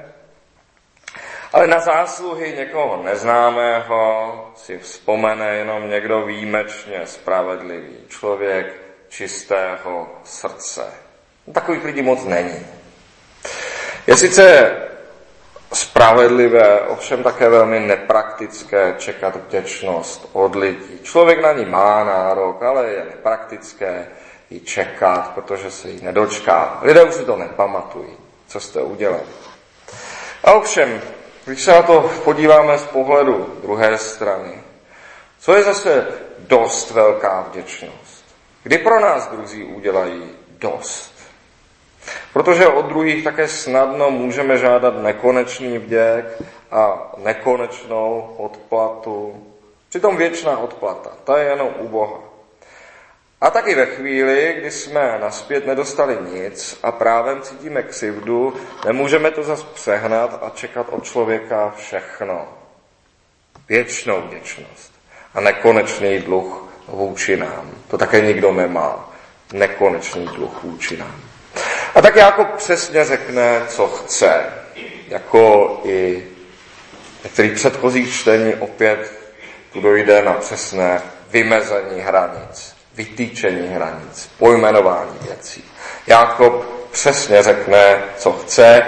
Ale 1.52 1.66
na 1.66 1.80
zásluhy 1.80 2.54
někoho 2.56 3.02
neznámého 3.02 4.32
si 4.56 4.78
vzpomene 4.78 5.56
jenom 5.56 5.90
někdo 5.90 6.22
výjimečně 6.22 7.00
spravedlivý, 7.04 7.96
člověk 8.08 8.66
čistého 9.08 10.08
srdce. 10.24 10.84
Takových 11.52 11.84
lidí 11.84 12.02
moc 12.02 12.24
není. 12.24 12.66
Je 14.06 14.16
sice 14.16 14.76
spravedlivé, 15.72 16.80
ovšem 16.80 17.22
také 17.22 17.48
velmi 17.48 17.80
nepraktické 17.80 18.94
čekat 18.98 19.36
vděčnost 19.36 20.30
od 20.32 20.54
lidí. 20.54 21.00
Člověk 21.02 21.40
na 21.42 21.52
ní 21.52 21.64
má 21.64 22.04
nárok, 22.04 22.62
ale 22.62 22.90
je 22.90 23.04
nepraktické 23.04 24.06
ji 24.50 24.60
čekat, 24.60 25.32
protože 25.34 25.70
se 25.70 25.88
jí 25.88 26.04
nedočká. 26.04 26.78
Lidé 26.82 27.04
už 27.04 27.14
si 27.14 27.24
to 27.24 27.36
nepamatují, 27.36 28.16
co 28.46 28.60
jste 28.60 28.82
udělali. 28.82 29.22
A 30.44 30.52
ovšem, 30.52 31.00
když 31.44 31.62
se 31.62 31.70
na 31.70 31.82
to 31.82 32.10
podíváme 32.24 32.78
z 32.78 32.84
pohledu 32.84 33.58
druhé 33.62 33.98
strany, 33.98 34.62
co 35.38 35.54
je 35.54 35.62
zase 35.62 36.08
dost 36.38 36.90
velká 36.90 37.46
vděčnost? 37.50 38.24
Kdy 38.62 38.78
pro 38.78 39.00
nás 39.00 39.28
druzí 39.28 39.64
udělají 39.64 40.30
dost? 40.58 41.12
Protože 42.32 42.66
od 42.66 42.86
druhých 42.86 43.24
také 43.24 43.48
snadno 43.48 44.10
můžeme 44.10 44.58
žádat 44.58 45.02
nekonečný 45.02 45.78
vděk 45.78 46.42
a 46.70 47.12
nekonečnou 47.16 48.34
odplatu. 48.38 49.46
Přitom 49.88 50.16
věčná 50.16 50.58
odplata, 50.58 51.10
ta 51.24 51.38
je 51.38 51.48
jenom 51.48 51.68
u 51.78 51.88
Boha. 51.88 52.31
A 53.42 53.50
taky 53.50 53.74
ve 53.74 53.86
chvíli, 53.86 54.54
kdy 54.58 54.70
jsme 54.70 55.18
naspět 55.20 55.66
nedostali 55.66 56.18
nic 56.32 56.78
a 56.82 56.92
právem 56.92 57.42
cítíme 57.42 57.82
křivdu, 57.82 58.56
nemůžeme 58.84 59.30
to 59.30 59.42
zas 59.42 59.62
přehnat 59.62 60.38
a 60.42 60.50
čekat 60.50 60.86
od 60.90 61.04
člověka 61.04 61.74
všechno. 61.76 62.48
Věčnou 63.68 64.20
vděčnost 64.20 64.92
a 65.34 65.40
nekonečný 65.40 66.18
dluh 66.18 66.68
vůči 66.88 67.36
nám. 67.36 67.70
To 67.88 67.98
také 67.98 68.20
nikdo 68.20 68.52
nemá. 68.52 69.12
Nekonečný 69.52 70.26
dluh 70.26 70.62
vůči 70.62 70.96
nám. 70.96 71.20
A 71.94 72.02
tak 72.02 72.16
jako 72.16 72.44
přesně 72.44 73.04
řekne, 73.04 73.62
co 73.68 73.88
chce. 73.88 74.44
Jako 75.08 75.80
i 75.84 76.26
některých 77.24 77.52
předchozích 77.52 78.14
čtení 78.14 78.54
opět 78.54 79.12
tu 79.72 79.80
dojde 79.80 80.22
na 80.22 80.32
přesné 80.32 81.02
vymezení 81.30 82.00
hranic, 82.00 82.71
vytýčení 82.94 83.68
hranic, 83.68 84.30
pojmenování 84.38 85.18
věcí. 85.22 85.64
Jakob 86.06 86.64
přesně 86.90 87.42
řekne, 87.42 88.02
co 88.16 88.32
chce, 88.32 88.82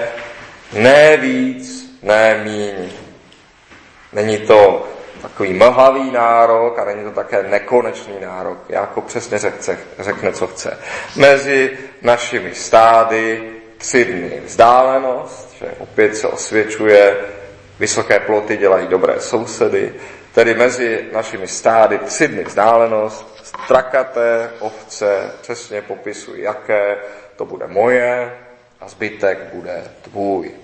ne 0.72 1.16
víc, 1.16 1.90
ne 2.02 2.40
míň. 2.44 2.90
Není 4.12 4.38
to 4.38 4.88
takový 5.22 5.52
mlhavý 5.52 6.10
nárok 6.10 6.78
a 6.78 6.84
není 6.84 7.04
to 7.04 7.10
také 7.10 7.42
nekonečný 7.42 8.14
nárok. 8.20 8.58
Jako 8.68 9.00
přesně 9.00 9.38
řekne, 9.38 9.78
řekne, 9.98 10.32
co 10.32 10.46
chce. 10.46 10.78
Mezi 11.16 11.78
našimi 12.02 12.54
stády 12.54 13.50
tři 13.76 14.04
dny 14.04 14.42
vzdálenost, 14.44 15.56
že 15.58 15.66
opět 15.78 16.16
se 16.16 16.28
osvědčuje, 16.28 17.16
vysoké 17.78 18.20
ploty 18.20 18.56
dělají 18.56 18.86
dobré 18.86 19.20
sousedy, 19.20 19.94
tedy 20.34 20.54
mezi 20.54 21.04
našimi 21.12 21.48
stády 21.48 21.98
tři 21.98 22.28
dny 22.28 22.44
vzdálenost, 22.44 23.33
strakaté 23.64 24.50
ovce, 24.58 25.32
přesně 25.40 25.82
popisují, 25.82 26.42
jaké, 26.42 26.96
to 27.36 27.44
bude 27.44 27.66
moje 27.66 28.38
a 28.80 28.88
zbytek 28.88 29.38
bude 29.52 29.84
tvůj. 30.02 30.54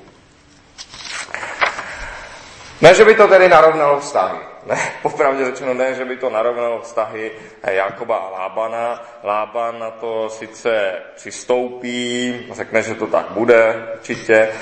Ne, 2.81 2.95
že 2.95 3.05
by 3.05 3.15
to 3.15 3.29
tedy 3.29 3.49
narovnalo 3.49 4.01
vztahy. 4.01 4.39
Ne, 4.67 4.77
popravdě 5.03 5.45
řečeno 5.45 5.75
ne, 5.75 5.95
že 5.95 6.05
by 6.05 6.17
to 6.17 6.31
narovnalo 6.31 6.81
vztahy 6.81 7.33
Jakoba 7.63 8.17
a 8.17 8.31
Lábana. 8.31 9.03
Lában 9.25 9.79
na 9.79 9.91
to 9.91 10.29
sice 10.31 10.93
přistoupí, 11.17 12.47
řekne, 12.53 12.83
že 12.83 12.95
to 12.95 13.07
tak 13.07 13.27
bude 13.31 13.89
určitě, 13.95 14.53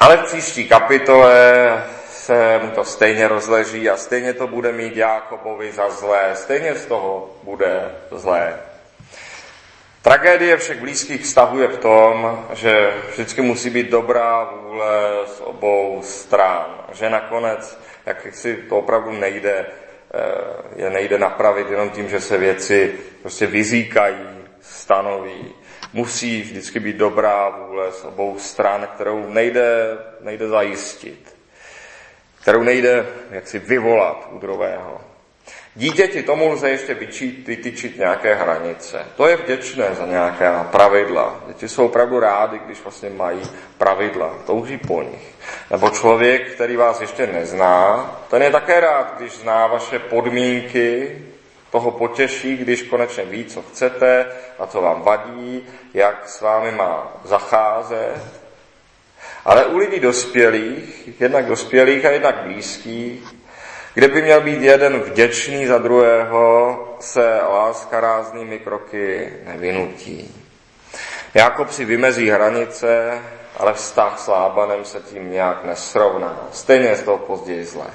ale 0.00 0.16
v 0.16 0.24
příští 0.24 0.68
kapitole 0.68 1.84
se 2.28 2.58
mu 2.62 2.70
to 2.70 2.84
stejně 2.84 3.28
rozleží 3.28 3.90
a 3.90 3.96
stejně 3.96 4.34
to 4.34 4.46
bude 4.46 4.72
mít 4.72 4.96
Jákobovi 4.96 5.72
za 5.72 5.90
zlé, 5.90 6.30
stejně 6.34 6.74
z 6.74 6.86
toho 6.86 7.36
bude 7.42 7.90
zlé. 8.10 8.60
Tragédie 10.02 10.56
všech 10.56 10.80
blízkých 10.80 11.22
vztahů 11.22 11.60
je 11.60 11.68
v 11.68 11.78
tom, 11.78 12.46
že 12.52 12.92
vždycky 13.12 13.42
musí 13.42 13.70
být 13.70 13.90
dobrá 13.90 14.44
vůle 14.44 15.10
z 15.26 15.40
obou 15.40 16.00
stran. 16.04 16.84
Že 16.92 17.10
nakonec, 17.10 17.80
jak 18.06 18.34
si 18.34 18.56
to 18.56 18.78
opravdu 18.78 19.12
nejde, 19.12 19.66
eh, 19.66 20.20
je 20.76 20.90
nejde 20.90 21.18
napravit 21.18 21.70
jenom 21.70 21.90
tím, 21.90 22.08
že 22.08 22.20
se 22.20 22.38
věci 22.38 22.94
prostě 23.22 23.46
vyzíkají, 23.46 24.28
stanoví. 24.60 25.54
Musí 25.92 26.42
vždycky 26.42 26.80
být 26.80 26.96
dobrá 26.96 27.48
vůle 27.48 27.92
z 27.92 28.04
obou 28.04 28.38
stran, 28.38 28.88
kterou 28.94 29.26
nejde, 29.28 29.98
nejde 30.20 30.48
zajistit. 30.48 31.37
Kterou 32.48 32.62
nejde 32.62 33.06
jaksi 33.30 33.58
vyvolat 33.58 34.28
u 34.30 34.38
druhého. 34.38 35.00
Dítěti 35.74 36.22
tomu 36.22 36.48
lze 36.48 36.70
ještě 36.70 36.94
vytyčit 37.46 37.98
nějaké 37.98 38.34
hranice. 38.34 39.06
To 39.16 39.28
je 39.28 39.36
vděčné 39.36 39.94
za 39.94 40.06
nějaké 40.06 40.50
pravidla. 40.70 41.40
Děti 41.46 41.68
jsou 41.68 41.86
opravdu 41.86 42.20
rádi, 42.20 42.60
když 42.66 42.82
vlastně 42.82 43.10
mají 43.10 43.42
pravidla, 43.78 44.34
touží 44.46 44.78
po 44.78 45.02
nich. 45.02 45.34
Nebo 45.70 45.90
člověk, 45.90 46.52
který 46.52 46.76
vás 46.76 47.00
ještě 47.00 47.26
nezná, 47.26 48.10
ten 48.30 48.42
je 48.42 48.50
také 48.50 48.80
rád, 48.80 49.14
když 49.16 49.32
zná 49.32 49.66
vaše 49.66 49.98
podmínky, 49.98 51.18
toho 51.70 51.90
potěší, 51.90 52.56
když 52.56 52.82
konečně 52.82 53.24
ví, 53.24 53.44
co 53.44 53.62
chcete 53.62 54.26
a 54.58 54.66
co 54.66 54.80
vám 54.80 55.02
vadí, 55.02 55.66
jak 55.94 56.28
s 56.28 56.40
vámi 56.40 56.72
má 56.72 57.12
zacházet. 57.24 58.47
Ale 59.48 59.66
u 59.66 59.76
lidí 59.76 60.00
dospělých, 60.00 61.08
jednak 61.20 61.46
dospělých 61.46 62.04
a 62.04 62.10
jednak 62.10 62.36
blízkých, 62.36 63.22
kde 63.94 64.08
by 64.08 64.22
měl 64.22 64.40
být 64.40 64.62
jeden 64.62 65.00
vděčný 65.00 65.66
za 65.66 65.78
druhého, 65.78 66.78
se 67.00 67.40
láska 67.52 68.00
ráznými 68.00 68.58
kroky 68.58 69.32
nevynutí. 69.44 70.34
Jakob 71.34 71.70
si 71.70 71.84
vymezí 71.84 72.30
hranice, 72.30 73.18
ale 73.56 73.72
vztah 73.72 74.18
s 74.18 74.28
Lábanem 74.28 74.84
se 74.84 75.00
tím 75.00 75.32
nějak 75.32 75.64
nesrovná. 75.64 76.48
Stejně 76.52 76.96
z 76.96 77.02
toho 77.02 77.18
později 77.18 77.64
zle. 77.64 77.86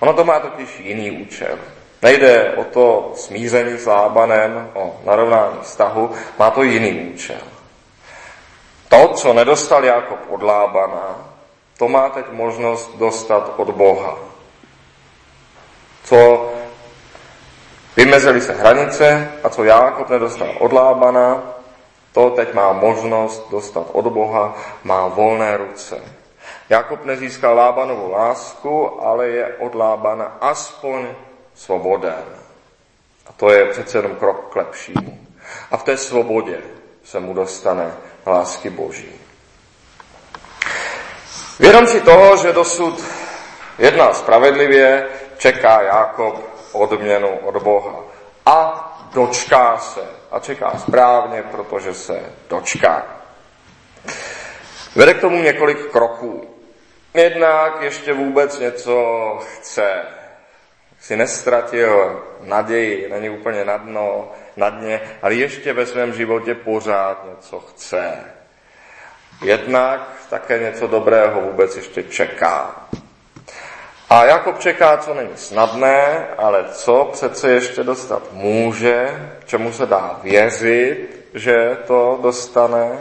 Ono 0.00 0.12
to 0.12 0.24
má 0.24 0.40
totiž 0.40 0.80
jiný 0.80 1.10
účel. 1.10 1.58
Nejde 2.02 2.52
o 2.56 2.64
to 2.64 3.12
smíření 3.16 3.78
s 3.78 3.86
Lábanem, 3.86 4.70
o 4.74 5.00
narovnání 5.04 5.58
vztahu, 5.62 6.10
má 6.38 6.50
to 6.50 6.62
jiný 6.62 7.10
účel. 7.14 7.55
To, 8.88 9.08
co 9.08 9.32
nedostal 9.32 9.84
Jakob 9.84 10.18
od 10.28 10.42
Lábana, 10.42 11.16
to 11.78 11.88
má 11.88 12.08
teď 12.08 12.26
možnost 12.30 12.96
dostat 12.96 13.52
od 13.56 13.70
Boha 13.70 14.16
co 16.06 16.50
vymezily 17.96 18.40
se 18.40 18.52
hranice 18.52 19.32
a 19.44 19.48
co 19.48 19.64
Jákob 19.64 20.08
nedostal 20.08 20.48
od 20.60 20.72
Lábana, 20.72 21.42
to 22.12 22.30
teď 22.30 22.54
má 22.54 22.72
možnost 22.72 23.50
dostat 23.50 23.86
od 23.92 24.06
Boha, 24.06 24.56
má 24.84 25.08
volné 25.08 25.56
ruce. 25.56 26.02
Jakob 26.68 27.04
nezískal 27.04 27.56
Lábanovou 27.56 28.10
lásku, 28.10 29.02
ale 29.02 29.28
je 29.28 29.56
od 29.58 29.74
Lábana 29.74 30.36
aspoň 30.40 31.06
svoboden. 31.54 32.24
A 33.26 33.32
to 33.32 33.50
je 33.50 33.64
přece 33.64 33.98
jenom 33.98 34.16
krok 34.16 34.52
k 34.52 34.56
lepšímu. 34.56 35.18
A 35.70 35.76
v 35.76 35.82
té 35.82 35.96
svobodě 35.96 36.58
se 37.04 37.20
mu 37.20 37.34
dostane 37.34 37.92
lásky 38.26 38.70
Boží. 38.70 39.12
Vědom 41.58 41.86
si 41.86 42.00
toho, 42.00 42.36
že 42.36 42.52
dosud 42.52 43.04
jedná 43.78 44.14
spravedlivě, 44.14 45.06
čeká 45.38 45.82
Jákob 45.82 46.56
odměnu 46.72 47.28
od 47.28 47.62
Boha. 47.62 47.94
A 48.46 48.82
dočká 49.14 49.78
se. 49.78 50.00
A 50.30 50.38
čeká 50.40 50.78
správně, 50.78 51.42
protože 51.42 51.94
se 51.94 52.22
dočká. 52.48 53.06
Vede 54.94 55.14
k 55.14 55.20
tomu 55.20 55.42
několik 55.42 55.90
kroků. 55.90 56.48
Jednak 57.14 57.82
ještě 57.82 58.12
vůbec 58.12 58.58
něco 58.58 59.38
chce. 59.40 60.02
Si 61.06 61.16
nestratil 61.16 62.22
naději, 62.40 63.08
není 63.10 63.30
úplně 63.30 63.64
na 63.64 63.76
dno, 63.76 64.32
na 64.56 64.70
dně, 64.70 65.00
ale 65.22 65.34
ještě 65.34 65.72
ve 65.72 65.86
svém 65.86 66.12
životě 66.12 66.54
pořád 66.54 67.24
něco 67.30 67.60
chce. 67.60 68.12
Jednak 69.42 70.08
také 70.30 70.58
něco 70.58 70.86
dobrého 70.86 71.40
vůbec 71.40 71.76
ještě 71.76 72.02
čeká. 72.02 72.86
A 74.10 74.24
Jakob 74.24 74.58
čeká, 74.58 74.96
co 74.96 75.14
není 75.14 75.36
snadné, 75.36 76.26
ale 76.38 76.64
co 76.72 77.10
přece 77.12 77.50
ještě 77.50 77.84
dostat 77.84 78.22
může, 78.32 79.28
čemu 79.44 79.72
se 79.72 79.86
dá 79.86 80.20
věřit, 80.22 81.26
že 81.34 81.76
to 81.86 82.18
dostane, 82.22 82.98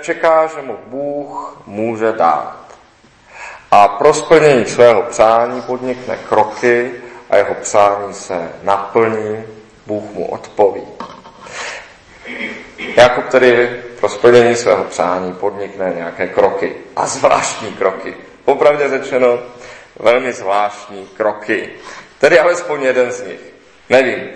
čeká, 0.00 0.46
že 0.46 0.62
mu 0.62 0.78
Bůh 0.86 1.62
může 1.66 2.12
dát. 2.12 2.61
A 3.74 3.88
pro 3.88 4.14
splnění 4.14 4.66
svého 4.66 5.02
přání 5.02 5.62
podnikne 5.62 6.18
kroky 6.28 6.90
a 7.30 7.36
jeho 7.36 7.54
přání 7.54 8.14
se 8.14 8.50
naplní, 8.62 9.44
Bůh 9.86 10.12
mu 10.12 10.26
odpoví. 10.30 10.82
Jakub 12.96 13.28
tedy 13.28 13.82
pro 14.00 14.08
splnění 14.08 14.56
svého 14.56 14.84
přání 14.84 15.32
podnikne 15.32 15.92
nějaké 15.96 16.26
kroky 16.28 16.74
a 16.96 17.06
zvláštní 17.06 17.72
kroky. 17.72 18.14
Popravdě 18.44 18.88
řečeno, 18.88 19.38
velmi 20.00 20.32
zvláštní 20.32 21.06
kroky. 21.16 21.70
Tedy 22.18 22.38
alespoň 22.38 22.82
jeden 22.82 23.10
z 23.10 23.26
nich. 23.26 23.40
Nevím. 23.90 24.30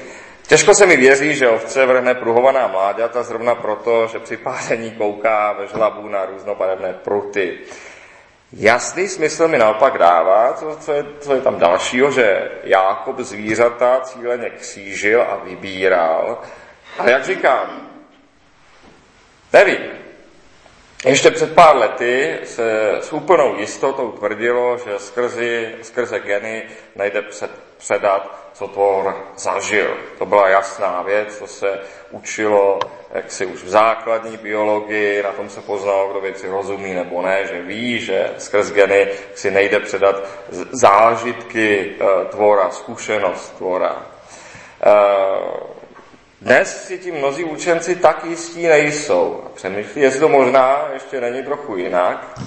Těžko 0.47 0.75
se 0.75 0.87
mi 0.87 0.97
věří, 0.97 1.35
že 1.35 1.49
ovce 1.49 1.87
vrhne 1.87 2.15
pruhovaná 2.15 2.67
mláďata 2.67 3.23
zrovna 3.23 3.55
proto, 3.55 4.07
že 4.07 4.19
při 4.19 4.37
páření 4.37 4.91
kouká 4.91 5.53
ve 5.53 5.67
žlabu 5.67 6.09
na 6.09 6.27
různobarevné 6.27 6.93
pruty. 6.93 7.59
Jasný 8.53 9.09
smysl 9.09 9.49
mi 9.49 9.59
naopak 9.59 9.99
dává, 9.99 10.53
co, 10.53 10.77
co, 10.81 10.93
je, 10.93 11.05
co 11.21 11.35
je 11.35 11.41
tam 11.41 11.59
dalšího, 11.59 12.11
že 12.11 12.51
Jákob 12.65 13.19
zvířata 13.19 14.01
cíleně 14.01 14.51
křížil 14.51 15.23
a 15.23 15.37
vybíral. 15.45 16.43
Ale 16.99 17.11
jak 17.11 17.25
říkám, 17.25 17.91
nevím. 19.53 19.97
Ještě 21.07 21.31
před 21.31 21.55
pár 21.55 21.77
lety 21.77 22.39
se 22.45 22.97
s 23.01 23.13
úplnou 23.13 23.57
jistotou 23.57 24.13
tvrdilo, 24.13 24.79
že 24.79 24.99
skrzi, 24.99 25.75
skrze 25.83 26.21
geny 26.21 26.63
nejde 26.97 27.23
před, 27.23 27.51
předat, 27.77 28.51
co 28.53 28.69
tvor 28.69 29.27
zažil. 29.37 29.97
To 30.19 30.27
byla 30.27 30.49
jasná 30.49 31.03
věc, 31.03 31.39
to 31.39 31.47
se 31.47 31.81
učilo 32.11 32.79
jaksi 33.15 33.47
už 33.47 33.63
v 33.63 33.69
základní 33.69 34.37
biologii, 34.37 35.23
na 35.23 35.33
tom 35.33 35.51
se 35.51 35.61
poznalo, 35.61 36.11
kdo 36.11 36.21
věci 36.21 36.49
rozumí 36.49 36.95
nebo 36.95 37.23
ne, 37.23 37.47
že 37.47 37.63
ví, 37.63 37.99
že 37.99 38.31
skrz 38.39 38.73
geny 38.73 39.09
si 39.35 39.51
nejde 39.51 39.81
předat 39.81 40.23
zážitky 40.73 41.95
eh, 42.01 42.25
tvora, 42.31 42.71
zkušenost 42.71 43.57
tvora. 43.57 44.07
Eh, 44.83 45.77
dnes 46.41 46.87
si 46.87 46.99
ti 46.99 47.13
mnozí 47.13 47.45
učenci 47.45 47.97
tak 47.97 48.25
jistí 48.25 48.67
nejsou. 48.67 49.45
Přemýšlí, 49.55 50.03
jestli 50.03 50.21
to 50.21 50.29
možná 50.29 50.89
ještě 50.93 51.21
není 51.21 51.43
trochu 51.43 51.77
jinak. 51.77 52.41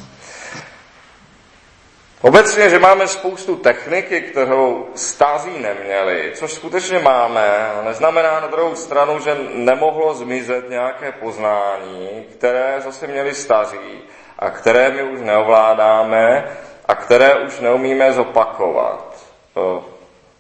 Obecně, 2.22 2.70
že 2.70 2.80
máme 2.80 3.08
spoustu 3.08 3.56
techniky, 3.56 4.22
kterou 4.22 4.88
stází 4.96 5.60
neměli, 5.60 6.32
což 6.36 6.54
skutečně 6.54 7.00
máme, 7.00 7.72
neznamená 7.84 8.40
na 8.40 8.48
druhou 8.48 8.76
stranu, 8.76 9.20
že 9.20 9.38
nemohlo 9.54 10.14
zmizet 10.14 10.70
nějaké 10.70 11.12
poznání, 11.12 12.26
které 12.32 12.82
zase 12.82 13.08
měli 13.08 13.34
staří 13.34 14.02
a 14.40 14.50
které 14.50 14.90
my 14.90 15.04
už 15.04 15.20
neovládáme 15.22 16.52
a 16.86 16.96
které 16.96 17.36
už 17.36 17.60
neumíme 17.60 18.14
zopakovat. 18.14 19.26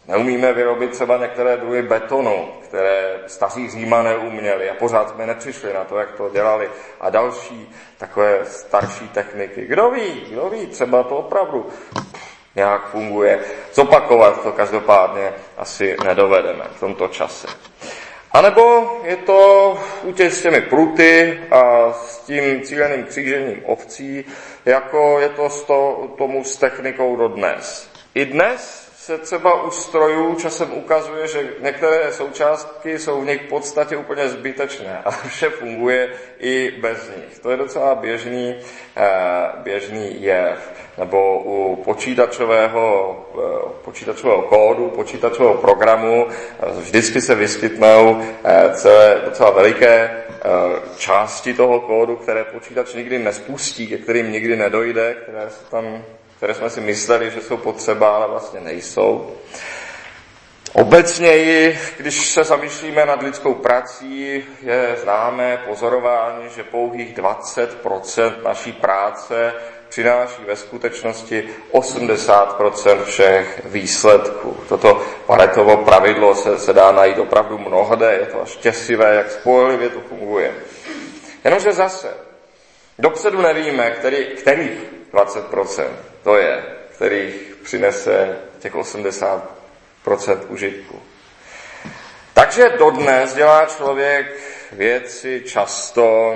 Neumíme 0.09 0.53
vyrobit 0.53 0.91
třeba 0.91 1.17
některé 1.17 1.57
druhy 1.57 1.81
betonu, 1.81 2.47
které 2.63 3.19
staří 3.27 3.69
římané 3.69 4.17
uměli 4.17 4.69
a 4.69 4.73
pořád 4.73 5.09
jsme 5.09 5.25
nepřišli 5.25 5.73
na 5.73 5.83
to, 5.83 5.97
jak 5.97 6.11
to 6.11 6.29
dělali. 6.29 6.69
A 7.01 7.09
další 7.09 7.75
takové 7.97 8.39
starší 8.45 9.07
techniky. 9.07 9.65
Kdo 9.65 9.89
ví, 9.89 10.25
kdo 10.29 10.49
ví, 10.49 10.67
třeba 10.67 11.03
to 11.03 11.17
opravdu 11.17 11.69
nějak 12.55 12.89
funguje. 12.89 13.39
Zopakovat 13.73 14.43
to 14.43 14.51
každopádně 14.51 15.33
asi 15.57 15.97
nedovedeme 16.05 16.63
v 16.75 16.79
tomto 16.79 17.07
čase. 17.07 17.47
A 18.31 18.41
nebo 18.41 18.91
je 19.03 19.15
to 19.15 19.77
útěž 20.03 20.33
s 20.33 20.41
těmi 20.41 20.61
pruty 20.61 21.39
a 21.51 21.93
s 21.93 22.17
tím 22.17 22.61
cíleným 22.61 23.03
křížením 23.03 23.61
ovcí, 23.65 24.25
jako 24.65 25.19
je 25.19 25.29
to 25.29 25.49
s 25.49 25.63
to, 25.63 26.07
tomu 26.17 26.43
s 26.43 26.57
technikou 26.57 27.15
dodnes. 27.15 27.89
I 28.15 28.25
dnes 28.25 28.88
se 29.09 29.17
třeba 29.17 29.63
u 29.63 29.71
strojů 29.71 30.35
časem 30.35 30.73
ukazuje, 30.73 31.27
že 31.27 31.49
některé 31.61 32.13
součástky 32.13 32.99
jsou 32.99 33.21
v 33.21 33.25
nich 33.25 33.41
v 33.41 33.49
podstatě 33.49 33.97
úplně 33.97 34.29
zbytečné 34.29 35.01
a 35.05 35.11
vše 35.11 35.49
funguje 35.49 36.09
i 36.39 36.71
bez 36.81 37.09
nich. 37.17 37.39
To 37.39 37.51
je 37.51 37.57
docela 37.57 37.95
běžný, 37.95 38.55
eh, 38.97 39.03
běžný 39.57 40.23
jev. 40.23 40.71
Nebo 40.97 41.39
u 41.39 41.75
počítačového, 41.75 43.15
eh, 43.35 43.69
počítačového 43.81 44.41
kódu, 44.41 44.89
počítačového 44.89 45.53
programu 45.53 46.27
eh, 46.29 46.71
vždycky 46.71 47.21
se 47.21 47.35
vyskytnou 47.35 48.21
celé 48.73 49.21
docela 49.25 49.49
veliké 49.49 50.23
části 50.97 51.53
toho 51.53 51.79
kódu, 51.79 52.15
které 52.15 52.43
počítač 52.43 52.93
nikdy 52.93 53.19
nespustí, 53.19 53.87
ke 53.87 53.97
kterým 53.97 54.31
nikdy 54.31 54.55
nedojde, 54.55 55.13
které 55.13 55.49
se 55.49 55.71
tam 55.71 56.03
které 56.39 56.53
jsme 56.53 56.69
si 56.69 56.81
mysleli, 56.81 57.31
že 57.31 57.41
jsou 57.41 57.57
potřeba, 57.57 58.15
ale 58.15 58.27
vlastně 58.27 58.59
nejsou. 58.59 59.35
Obecněji, 60.73 61.79
když 61.97 62.29
se 62.29 62.43
zamýšlíme 62.43 63.05
nad 63.05 63.21
lidskou 63.23 63.53
prací, 63.53 64.43
je 64.61 64.95
známé 65.01 65.57
pozorování, 65.67 66.49
že 66.55 66.63
pouhých 66.63 67.17
20% 67.17 68.43
naší 68.43 68.71
práce 68.71 69.53
přináší 69.89 70.43
ve 70.47 70.55
skutečnosti 70.55 71.49
80% 71.71 73.03
všech 73.03 73.61
výsledků. 73.65 74.57
Toto 74.69 75.05
paretovo 75.25 75.77
pravidlo 75.77 76.35
se, 76.35 76.59
se 76.59 76.73
dá 76.73 76.91
najít 76.91 77.19
opravdu 77.19 77.57
mnohde, 77.57 78.13
je 78.19 78.25
to 78.25 78.41
až 78.41 78.55
těsivé, 78.55 79.15
jak 79.15 79.31
spolehlivě 79.31 79.89
to 79.89 79.99
funguje. 79.99 80.53
Jenomže 81.43 81.73
zase, 81.73 82.13
dopředu 82.99 83.41
nevíme, 83.41 83.91
který, 83.91 84.25
kterých 84.25 84.79
20% 85.13 85.87
to 86.29 86.37
je, 86.37 86.63
který 86.95 87.33
přinese 87.63 88.37
těch 88.59 88.75
80% 88.75 89.41
užitku. 90.47 91.01
Takže 92.33 92.69
dodnes 92.69 93.33
dělá 93.33 93.65
člověk 93.65 94.35
věci 94.71 95.43
často, 95.47 96.35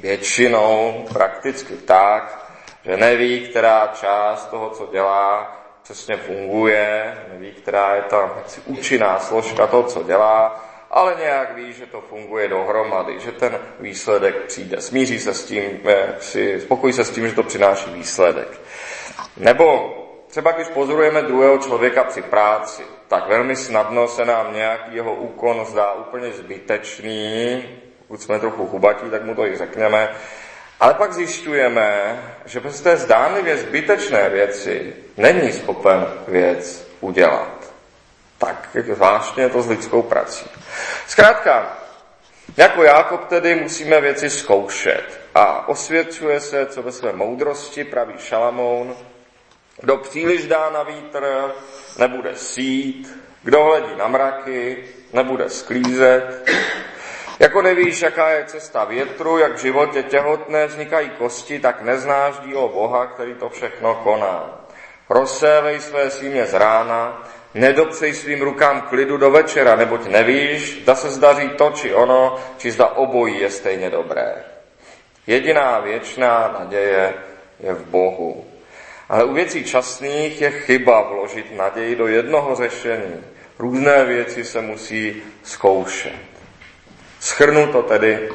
většinou, 0.00 1.06
prakticky 1.12 1.74
tak, 1.74 2.48
že 2.84 2.96
neví, 2.96 3.48
která 3.48 3.92
část 4.00 4.46
toho, 4.46 4.70
co 4.70 4.88
dělá, 4.92 5.56
přesně 5.82 6.16
funguje, 6.16 7.18
neví, 7.32 7.52
která 7.52 7.94
je 7.94 8.02
ta 8.02 8.42
účinná 8.64 9.18
složka 9.18 9.66
toho, 9.66 9.82
co 9.82 10.02
dělá, 10.02 10.64
ale 10.94 11.14
nějak 11.18 11.56
ví, 11.56 11.72
že 11.72 11.86
to 11.86 12.00
funguje 12.00 12.48
dohromady, 12.48 13.20
že 13.20 13.32
ten 13.32 13.58
výsledek 13.80 14.36
přijde. 14.36 14.80
Smíří 14.80 15.18
se 15.18 15.34
s 15.34 15.44
tím, 15.44 15.80
si, 16.20 16.60
spokojí 16.60 16.92
se 16.92 17.04
s 17.04 17.10
tím, 17.10 17.28
že 17.28 17.34
to 17.34 17.42
přináší 17.42 17.90
výsledek. 17.90 18.60
Nebo 19.36 19.94
třeba 20.26 20.52
když 20.52 20.68
pozorujeme 20.68 21.22
druhého 21.22 21.58
člověka 21.58 22.04
při 22.04 22.22
práci, 22.22 22.82
tak 23.08 23.28
velmi 23.28 23.56
snadno 23.56 24.08
se 24.08 24.24
nám 24.24 24.54
nějaký 24.54 24.94
jeho 24.94 25.14
úkon 25.14 25.64
zdá 25.66 25.92
úplně 25.92 26.32
zbytečný, 26.32 27.64
pokud 27.98 28.22
jsme 28.22 28.38
trochu 28.38 28.66
chubatí, 28.66 29.10
tak 29.10 29.24
mu 29.24 29.34
to 29.34 29.46
i 29.46 29.56
řekneme, 29.56 30.14
ale 30.80 30.94
pak 30.94 31.12
zjišťujeme, 31.12 32.22
že 32.44 32.60
bez 32.60 32.80
té 32.80 32.96
zdánlivě 32.96 33.56
zbytečné 33.56 34.30
věci 34.30 34.96
není 35.16 35.52
schopen 35.52 36.06
věc 36.28 36.88
udělat. 37.00 37.53
Tak 38.44 38.76
zvláštně 38.94 39.48
to 39.48 39.62
s 39.62 39.68
lidskou 39.68 40.02
prací. 40.02 40.50
Zkrátka, 41.06 41.76
jako 42.56 42.82
Jákob 42.82 43.24
tedy 43.24 43.54
musíme 43.54 44.00
věci 44.00 44.30
zkoušet. 44.30 45.20
A 45.34 45.68
osvědčuje 45.68 46.40
se, 46.40 46.66
co 46.66 46.82
ve 46.82 46.92
své 46.92 47.12
moudrosti 47.12 47.84
praví 47.84 48.14
Šalamoun, 48.18 48.96
kdo 49.80 49.96
příliš 49.96 50.46
dá 50.46 50.70
na 50.70 50.82
vítr, 50.82 51.52
nebude 51.98 52.36
sít, 52.36 53.24
kdo 53.42 53.64
hledí 53.64 53.96
na 53.96 54.08
mraky, 54.08 54.84
nebude 55.12 55.50
sklízet. 55.50 56.50
Jako 57.38 57.62
nevíš, 57.62 58.02
jaká 58.02 58.30
je 58.30 58.44
cesta 58.44 58.84
větru, 58.84 59.38
jak 59.38 59.52
v 59.52 59.60
životě 59.60 60.02
těhotné 60.02 60.66
vznikají 60.66 61.10
kosti, 61.10 61.60
tak 61.60 61.82
neznáš 61.82 62.34
dílo 62.38 62.68
Boha, 62.68 63.06
který 63.06 63.34
to 63.34 63.48
všechno 63.48 63.94
koná. 63.94 64.60
Rozsévej 65.08 65.80
své 65.80 66.10
símě 66.10 66.46
z 66.46 66.54
rána, 66.54 67.22
nedopřej 67.54 68.14
svým 68.14 68.42
rukám 68.42 68.80
klidu 68.80 69.16
do 69.16 69.30
večera, 69.30 69.76
neboť 69.76 70.06
nevíš, 70.06 70.82
zda 70.82 70.94
se 70.94 71.10
zdaří 71.10 71.48
to 71.48 71.70
či 71.70 71.94
ono, 71.94 72.38
či 72.58 72.70
zda 72.70 72.86
obojí 72.86 73.40
je 73.40 73.50
stejně 73.50 73.90
dobré. 73.90 74.34
Jediná 75.26 75.80
věčná 75.80 76.56
naděje 76.58 77.14
je 77.60 77.74
v 77.74 77.84
Bohu. 77.86 78.44
Ale 79.08 79.24
u 79.24 79.34
věcí 79.34 79.64
časných 79.64 80.40
je 80.40 80.50
chyba 80.50 81.00
vložit 81.00 81.56
naději 81.56 81.96
do 81.96 82.06
jednoho 82.06 82.54
řešení. 82.54 83.24
Různé 83.58 84.04
věci 84.04 84.44
se 84.44 84.60
musí 84.60 85.22
zkoušet. 85.42 86.12
Schrnu 87.20 87.72
to 87.72 87.82
tedy. 87.82 88.28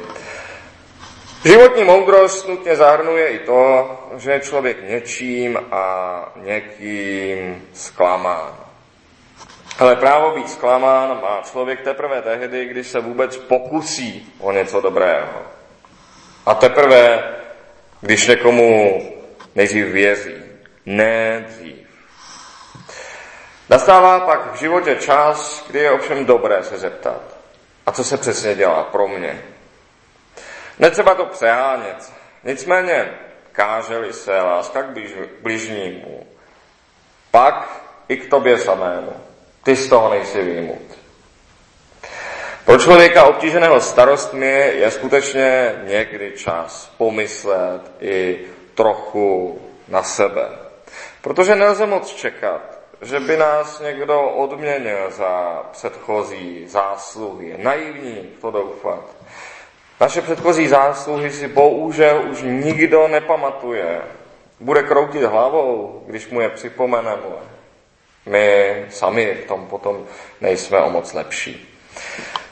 Životní 1.44 1.84
moudrost 1.84 2.48
nutně 2.48 2.76
zahrnuje 2.76 3.28
i 3.28 3.38
to, 3.38 3.90
že 4.16 4.32
je 4.32 4.40
člověk 4.40 4.88
něčím 4.88 5.58
a 5.70 6.32
někým 6.36 7.68
zklamán. 7.72 8.69
Ale 9.78 9.96
právo 9.96 10.30
být 10.30 10.50
zklamán 10.50 11.20
má 11.22 11.42
člověk 11.50 11.80
teprve 11.80 12.22
tehdy, 12.22 12.66
když 12.66 12.86
se 12.86 13.00
vůbec 13.00 13.36
pokusí 13.36 14.34
o 14.40 14.52
něco 14.52 14.80
dobrého. 14.80 15.42
A 16.46 16.54
teprve, 16.54 17.34
když 18.00 18.26
někomu 18.26 19.02
nejdřív 19.54 19.86
věří 19.86 20.34
ne 20.86 21.44
dřív. 21.48 21.88
Nastává 23.70 24.20
pak 24.20 24.52
v 24.52 24.58
životě 24.58 24.96
čas, 24.96 25.64
kdy 25.68 25.78
je 25.78 25.90
ovšem 25.90 26.26
dobré 26.26 26.64
se 26.64 26.78
zeptat. 26.78 27.22
A 27.86 27.92
co 27.92 28.04
se 28.04 28.16
přesně 28.16 28.54
dělá 28.54 28.82
pro 28.84 29.08
mě? 29.08 29.42
Netřeba 30.78 31.14
to 31.14 31.26
přehánět. 31.26 32.12
Nicméně, 32.44 33.18
káželi 33.52 34.12
se 34.12 34.40
láska 34.42 34.82
k 34.82 34.86
bližnímu, 35.42 36.26
pak 37.30 37.82
i 38.08 38.16
k 38.16 38.30
tobě 38.30 38.58
samému. 38.58 39.29
Ty 39.62 39.76
z 39.76 39.88
toho 39.88 40.10
nejsi 40.10 40.42
výjimut. 40.42 41.00
Pro 42.64 42.78
člověka 42.78 43.24
obtíženého 43.24 43.80
starostmi 43.80 44.72
je 44.74 44.90
skutečně 44.90 45.74
někdy 45.84 46.32
čas 46.36 46.92
pomyslet 46.98 47.82
i 48.00 48.38
trochu 48.74 49.60
na 49.88 50.02
sebe. 50.02 50.48
Protože 51.20 51.56
nelze 51.56 51.86
moc 51.86 52.14
čekat, 52.14 52.78
že 53.02 53.20
by 53.20 53.36
nás 53.36 53.80
někdo 53.80 54.22
odměnil 54.22 55.10
za 55.10 55.62
předchozí 55.72 56.64
zásluhy. 56.68 57.54
Naivní 57.58 58.30
to 58.40 58.50
doufat. 58.50 59.04
Naše 60.00 60.22
předchozí 60.22 60.68
zásluhy 60.68 61.30
si 61.30 61.48
bohužel 61.48 62.22
už 62.30 62.42
nikdo 62.42 63.08
nepamatuje. 63.08 64.02
Bude 64.60 64.82
kroutit 64.82 65.22
hlavou, 65.22 66.02
když 66.06 66.28
mu 66.28 66.40
je 66.40 66.48
připomeneme. 66.48 67.49
My 68.26 68.86
sami 68.90 69.38
v 69.44 69.48
tom 69.48 69.66
potom 69.66 70.06
nejsme 70.40 70.78
o 70.78 70.90
moc 70.90 71.12
lepší. 71.12 71.78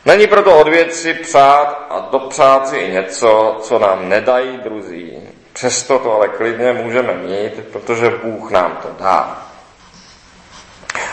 Není 0.04 0.26
proto 0.26 0.58
od 0.58 0.68
věci 0.68 1.14
přát 1.14 1.86
a 1.90 2.08
dopřát 2.10 2.68
si 2.68 2.76
i 2.76 2.92
něco, 2.92 3.58
co 3.62 3.78
nám 3.78 4.08
nedají 4.08 4.56
druzí. 4.56 5.18
Přesto 5.52 5.98
to 5.98 6.14
ale 6.14 6.28
klidně 6.28 6.72
můžeme 6.72 7.14
mít, 7.14 7.52
protože 7.72 8.10
Bůh 8.10 8.50
nám 8.50 8.78
to 8.82 8.88
dá. 9.04 9.48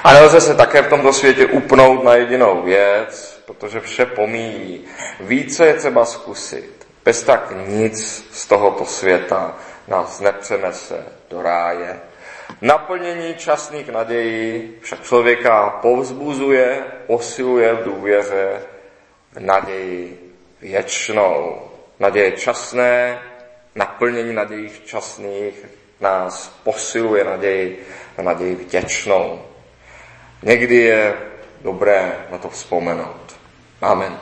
A 0.03 0.13
nelze 0.13 0.41
se 0.41 0.55
také 0.55 0.81
v 0.81 0.89
tomto 0.89 1.13
světě 1.13 1.45
upnout 1.45 2.03
na 2.03 2.15
jedinou 2.15 2.61
věc, 2.61 3.41
protože 3.45 3.79
vše 3.79 4.05
pomíjí. 4.05 4.85
Více 5.19 5.65
je 5.65 5.73
třeba 5.73 6.05
zkusit. 6.05 6.87
Bez 7.05 7.23
tak 7.23 7.53
nic 7.67 8.27
z 8.31 8.45
tohoto 8.45 8.85
světa 8.85 9.55
nás 9.87 10.19
nepřenese 10.19 11.05
do 11.29 11.41
ráje. 11.41 11.99
Naplnění 12.61 13.35
časných 13.35 13.89
nadějí 13.89 14.71
však 14.81 15.03
člověka 15.03 15.69
povzbuzuje, 15.69 16.83
posiluje 17.07 17.73
v 17.73 17.83
důvěře 17.83 18.61
v 19.31 19.39
naději 19.39 20.19
věčnou. 20.61 21.61
Naděje 21.99 22.31
časné, 22.31 23.19
naplnění 23.75 24.33
nadějí 24.33 24.69
včasných 24.69 25.65
nás 26.01 26.59
posiluje 26.63 27.23
naději, 27.23 27.85
naději 28.21 28.55
vděčnou. 28.55 29.41
Někdy 30.43 30.75
je 30.75 31.13
dobré 31.61 32.25
na 32.31 32.37
to 32.37 32.49
vzpomenout. 32.49 33.35
Amen. 33.81 34.13